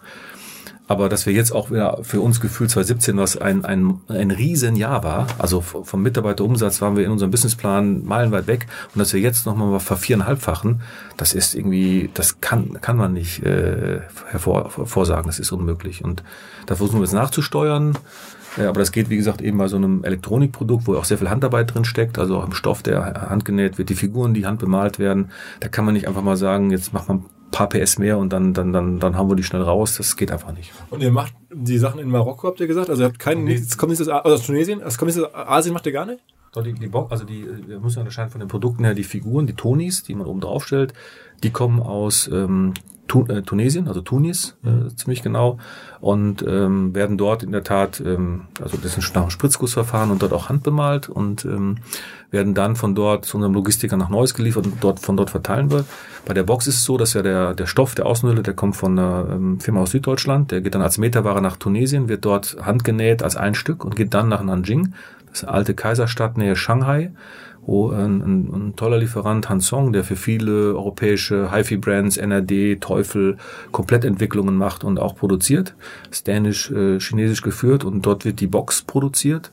[0.92, 5.06] Aber dass wir jetzt auch wieder für uns gefühlt 2017, was ein, ein, ein Riesenjahr
[5.06, 9.46] war, also vom Mitarbeiterumsatz waren wir in unserem Businessplan meilenweit weg und dass wir jetzt
[9.46, 10.82] nochmal verviereinhalbfachen,
[11.16, 16.04] das ist irgendwie, das kann, kann man nicht äh, hervor, hervorsagen, das ist unmöglich.
[16.04, 16.24] Und
[16.66, 17.98] da versuchen wir jetzt nachzusteuern.
[18.58, 21.30] Ja, aber das geht, wie gesagt, eben bei so einem Elektronikprodukt, wo auch sehr viel
[21.30, 25.32] Handarbeit drin steckt, also auch im Stoff, der handgenäht wird, die Figuren, die handbemalt werden.
[25.62, 28.54] Da kann man nicht einfach mal sagen, jetzt macht man paar PS mehr und dann,
[28.54, 29.98] dann, dann, dann haben wir die schnell raus.
[29.98, 30.72] Das geht einfach nicht.
[30.90, 32.90] Und ihr macht die Sachen in Marokko, habt ihr gesagt?
[32.90, 33.56] Also ihr habt keinen, nee.
[33.56, 36.06] es kommt nicht aus, also aus Tunesien, es kommt nicht aus Asien, macht ihr gar
[36.06, 36.24] nicht?
[36.54, 39.48] Doch, die, die Bock, also die, wir müssen unterscheiden von den Produkten her, die Figuren,
[39.48, 40.94] die Tonis, die man oben drauf stellt,
[41.44, 42.74] die kommen aus ähm,
[43.08, 44.98] Tun, äh, Tunesien, also Tunis, äh, mhm.
[44.98, 45.58] ziemlich genau,
[46.00, 50.22] und ähm, werden dort in der Tat, ähm, also das ist nach einem Spritzgussverfahren und
[50.22, 51.78] dort auch handbemalt und ähm,
[52.30, 55.70] werden dann von dort zu unserem Logistiker nach Neuss geliefert und dort von dort verteilen
[55.72, 55.86] wir.
[56.26, 58.78] Bei der Box ist es so, dass ja der, der Stoff, der Außenhülle, der kommt
[58.78, 62.58] von einer ähm, Firma aus Süddeutschland, der geht dann als Meterware nach Tunesien, wird dort
[62.62, 64.94] handgenäht als ein Stück und geht dann nach Nanjing,
[65.28, 67.12] das ist eine alte Kaiserstadt nähe Shanghai
[67.66, 73.38] wo ein, ein, ein toller Lieferant Hansong, der für viele europäische HiFi-Brands, NRD, Teufel
[73.72, 75.76] Komplettentwicklungen macht und auch produziert,
[76.10, 79.52] ist dänisch, äh, chinesisch geführt und dort wird die Box produziert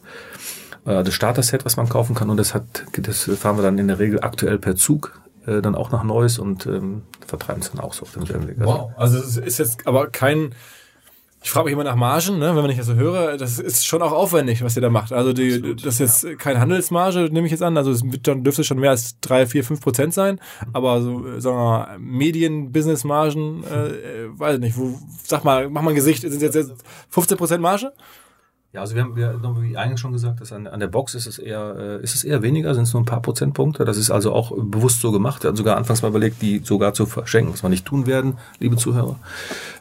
[0.86, 2.30] äh, das Starter-Set, was man kaufen kann.
[2.30, 5.74] Und das hat, das fahren wir dann in der Regel aktuell per Zug äh, dann
[5.74, 8.56] auch nach Neuss und ähm, vertreiben es dann auch so auf demselben Weg.
[8.58, 10.54] Wow, also es ist jetzt aber kein
[11.48, 13.38] ich frage mich immer nach Margen, ne, wenn man ich das so höre.
[13.38, 15.14] Das ist schon auch aufwendig, was ihr da macht.
[15.14, 17.78] Also die, Absolut, das ist jetzt keine Handelsmarge, nehme ich jetzt an.
[17.78, 20.40] Also es dürfte schon mehr als drei, vier, fünf Prozent sein.
[20.74, 24.76] Aber so, sagen wir mal, Medien-Business-Margen, äh, weiß ich nicht.
[24.76, 27.94] Wo, sag mal, mach mal ein Gesicht, sind jetzt, jetzt 15 Prozent Marge?
[28.74, 31.14] Ja, also wir haben, wir haben wie eingangs schon gesagt, dass an, an der Box
[31.14, 33.86] ist es eher, äh, ist es eher weniger, sind es nur ein paar Prozentpunkte.
[33.86, 35.42] Das ist also auch bewusst so gemacht.
[35.42, 38.36] Wir hatten sogar anfangs mal überlegt, die sogar zu verschenken, was wir nicht tun werden,
[38.58, 39.18] liebe Zuhörer.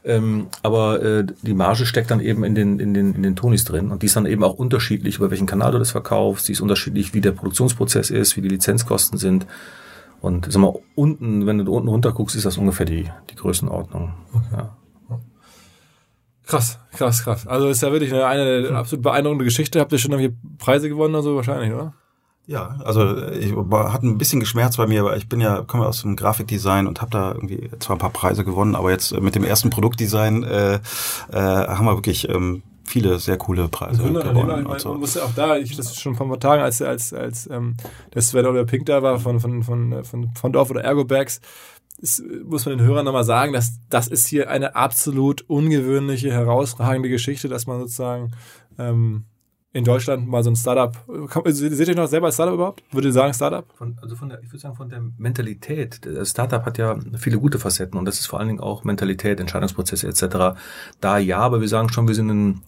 [0.05, 3.65] Ähm, aber äh, die Marge steckt dann eben in den, in den, in den Tonis
[3.65, 6.47] drin und die ist dann eben auch unterschiedlich, über welchen Kanal du das verkaufst.
[6.47, 9.47] Die ist unterschiedlich, wie der Produktionsprozess ist, wie die Lizenzkosten sind.
[10.21, 14.13] Und sag mal, unten, wenn du unten runter guckst, ist das ungefähr die, die Größenordnung.
[14.33, 14.45] Okay.
[14.53, 14.76] Ja.
[16.47, 17.45] Krass, krass, krass.
[17.45, 19.79] Also ist ja wirklich eine, eine absolut beeindruckende Geschichte.
[19.79, 21.93] Habt ihr schon irgendwie Preise gewonnen oder so wahrscheinlich, oder?
[22.47, 26.03] Ja, also ich hat ein bisschen geschmerzt bei mir, aber ich bin ja komme aus
[26.03, 29.43] dem Grafikdesign und habe da irgendwie zwar ein paar Preise gewonnen, aber jetzt mit dem
[29.43, 30.79] ersten Produktdesign äh, äh,
[31.33, 34.61] haben wir wirklich ähm, viele sehr coole Preise Wunder, gewonnen.
[34.61, 36.81] Ich meine, man muss ja auch da, ich das schon vor ein paar Tagen, als
[36.81, 37.75] als als ähm,
[38.13, 41.41] der Sven oder Pink da war von von von von, von Dorf oder Ergobags,
[41.97, 47.09] ist, muss man den Hörern nochmal sagen, dass das ist hier eine absolut ungewöhnliche, herausragende
[47.09, 48.31] Geschichte, dass man sozusagen
[48.77, 49.25] ähm,
[49.73, 50.95] in Deutschland mal so ein Startup.
[51.45, 52.83] Seht ihr noch selber als Startup überhaupt?
[52.91, 53.65] Würde ihr sagen Startup?
[53.75, 56.05] Von, also von der, ich würde sagen, von der Mentalität.
[56.05, 59.39] Das Startup hat ja viele gute Facetten und das ist vor allen Dingen auch Mentalität,
[59.39, 60.59] Entscheidungsprozesse etc.
[60.99, 62.61] Da ja, aber wir sagen schon, wir sind ein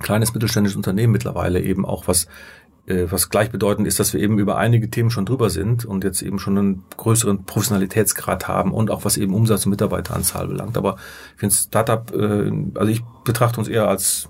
[0.00, 2.28] kleines mittelständisches Unternehmen mittlerweile eben auch was äh,
[2.86, 6.38] was gleichbedeutend ist, dass wir eben über einige Themen schon drüber sind und jetzt eben
[6.38, 10.76] schon einen größeren Professionalitätsgrad haben und auch was eben Umsatz und Mitarbeiteranzahl belangt.
[10.76, 10.96] Aber
[11.34, 14.28] ich finde Startup, äh, also ich betrachte uns eher als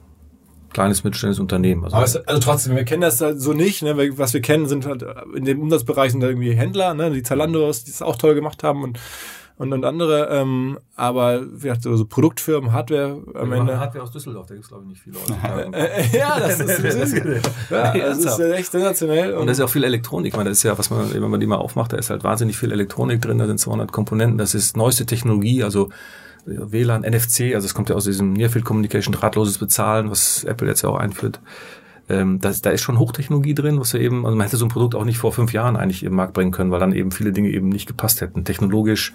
[0.73, 1.85] kleines mittelständisches Unternehmen.
[1.85, 3.83] Also, es, also trotzdem, wir kennen das halt so nicht.
[3.83, 3.97] Ne?
[4.19, 7.11] Was wir kennen, sind halt in dem Umsatzbereich sind da irgendwie Händler, ne?
[7.11, 8.99] die Zalandos, die es auch toll gemacht haben und
[9.57, 13.79] und, und andere, ähm, aber wie gesagt, so, so Produktfirmen, Hardware am wir Ende.
[13.79, 16.17] Hardware aus Düsseldorf, da gibt es glaube ich nicht viele Leute.
[16.17, 17.25] ja, das ist, das ist,
[17.71, 19.35] ja, das ist echt sensationell.
[19.35, 20.33] Und, und da ist ja auch viel Elektronik.
[20.33, 22.25] Ich meine, das ist ja, was man, wenn man die mal aufmacht, da ist halt
[22.25, 25.91] wahnsinnig viel Elektronik drin, da sind 200 Komponenten, das ist neueste Technologie, also
[26.47, 30.69] WLAN, NFC, also es kommt ja aus diesem Near Field Communication, drahtloses Bezahlen, was Apple
[30.69, 31.41] jetzt ja auch einführt
[32.09, 34.71] ähm, da, da ist schon Hochtechnologie drin, was wir eben, also man hätte so ein
[34.71, 37.33] Produkt auch nicht vor fünf Jahren eigentlich im Markt bringen können, weil dann eben viele
[37.33, 39.13] Dinge eben nicht gepasst hätten, technologisch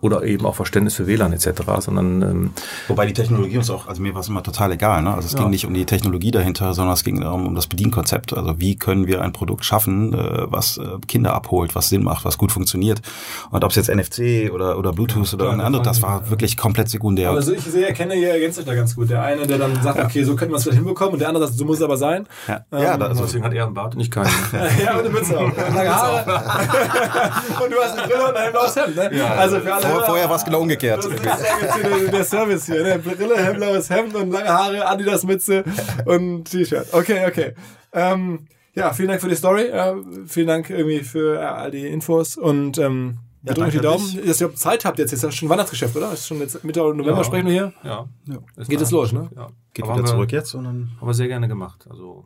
[0.00, 2.50] oder eben auch Verständnis für WLAN etc., sondern ähm,
[2.88, 5.12] wobei die Technologie uns auch, also mir war es immer total egal, ne?
[5.12, 5.40] Also es ja.
[5.40, 8.32] ging nicht um die Technologie dahinter, sondern es ging darum um das Bedienkonzept.
[8.32, 12.24] Also wie können wir ein Produkt schaffen, äh, was äh, Kinder abholt, was Sinn macht,
[12.24, 13.02] was gut funktioniert.
[13.50, 16.56] Und ob es jetzt NFC oder oder Bluetooth ja, oder ein anderes, das war wirklich
[16.56, 17.30] komplett sekundär.
[17.30, 19.10] Also ich sehe, erkenne, ihr ergänzt euch da ganz gut.
[19.10, 20.04] Der eine, der dann sagt, ja.
[20.04, 21.98] okay, so könnten wir es vielleicht hinbekommen, und der andere sagt, so muss es aber
[21.98, 22.26] sein.
[22.48, 24.26] Ja, ähm, ja also deswegen hat er einen Bart und ich keinen.
[24.84, 25.56] ja, und eine Mütze auch.
[25.74, 26.24] Lange Haare.
[27.64, 29.10] und du hast eine Brille und ein blaues Hemd, ne?
[29.12, 29.86] Ja, also für alle.
[29.86, 31.04] Vor, vorher war es genau umgekehrt.
[31.04, 32.98] Das ist der Service hier, ne?
[32.98, 35.64] Brille, blaues Hemd und lange Haare, Adidas Mütze
[36.04, 36.88] und T-Shirt.
[36.92, 37.54] Okay, okay.
[37.92, 39.64] Ähm, ja, vielen Dank für die Story.
[39.64, 39.94] Äh,
[40.26, 44.26] vielen Dank irgendwie für äh, all die Infos und ähm, ja, drückt euch die Daumen,
[44.26, 45.12] dass ihr Zeit habt jetzt.
[45.12, 46.12] Jetzt ist schon Weihnachtsgeschäft, oder?
[46.12, 47.24] Ist schon jetzt Mitte November ja.
[47.24, 47.72] sprechen wir hier?
[47.82, 48.06] Ja.
[48.26, 48.64] ja.
[48.68, 49.30] Geht es los, ne?
[49.34, 49.48] Ja.
[49.72, 50.90] Geht Aber wieder zurück jetzt und dann.
[51.00, 51.86] Haben wir sehr gerne gemacht.
[51.88, 52.24] Also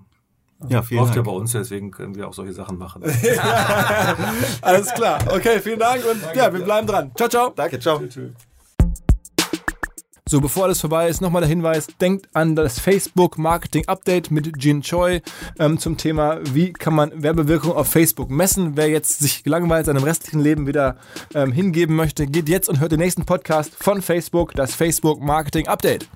[0.69, 1.27] ja, vielen Läuft Dank.
[1.27, 3.03] ja bei uns, deswegen können wir auch solche Sachen machen.
[4.63, 5.19] Alles klar.
[5.29, 7.13] Okay, vielen Dank und Danke, ja, wir bleiben dran.
[7.15, 7.53] Ciao, ciao.
[7.55, 8.01] Danke, ciao.
[10.27, 14.51] So, bevor alles vorbei ist, nochmal der Hinweis, denkt an das Facebook Marketing Update mit
[14.57, 15.21] Jin Choi
[15.59, 18.75] ähm, zum Thema, wie kann man Werbewirkung auf Facebook messen.
[18.75, 20.97] Wer jetzt sich gelangweilt seinem restlichen Leben wieder
[21.35, 25.69] ähm, hingeben möchte, geht jetzt und hört den nächsten Podcast von Facebook, das Facebook Marketing
[25.69, 26.09] Update.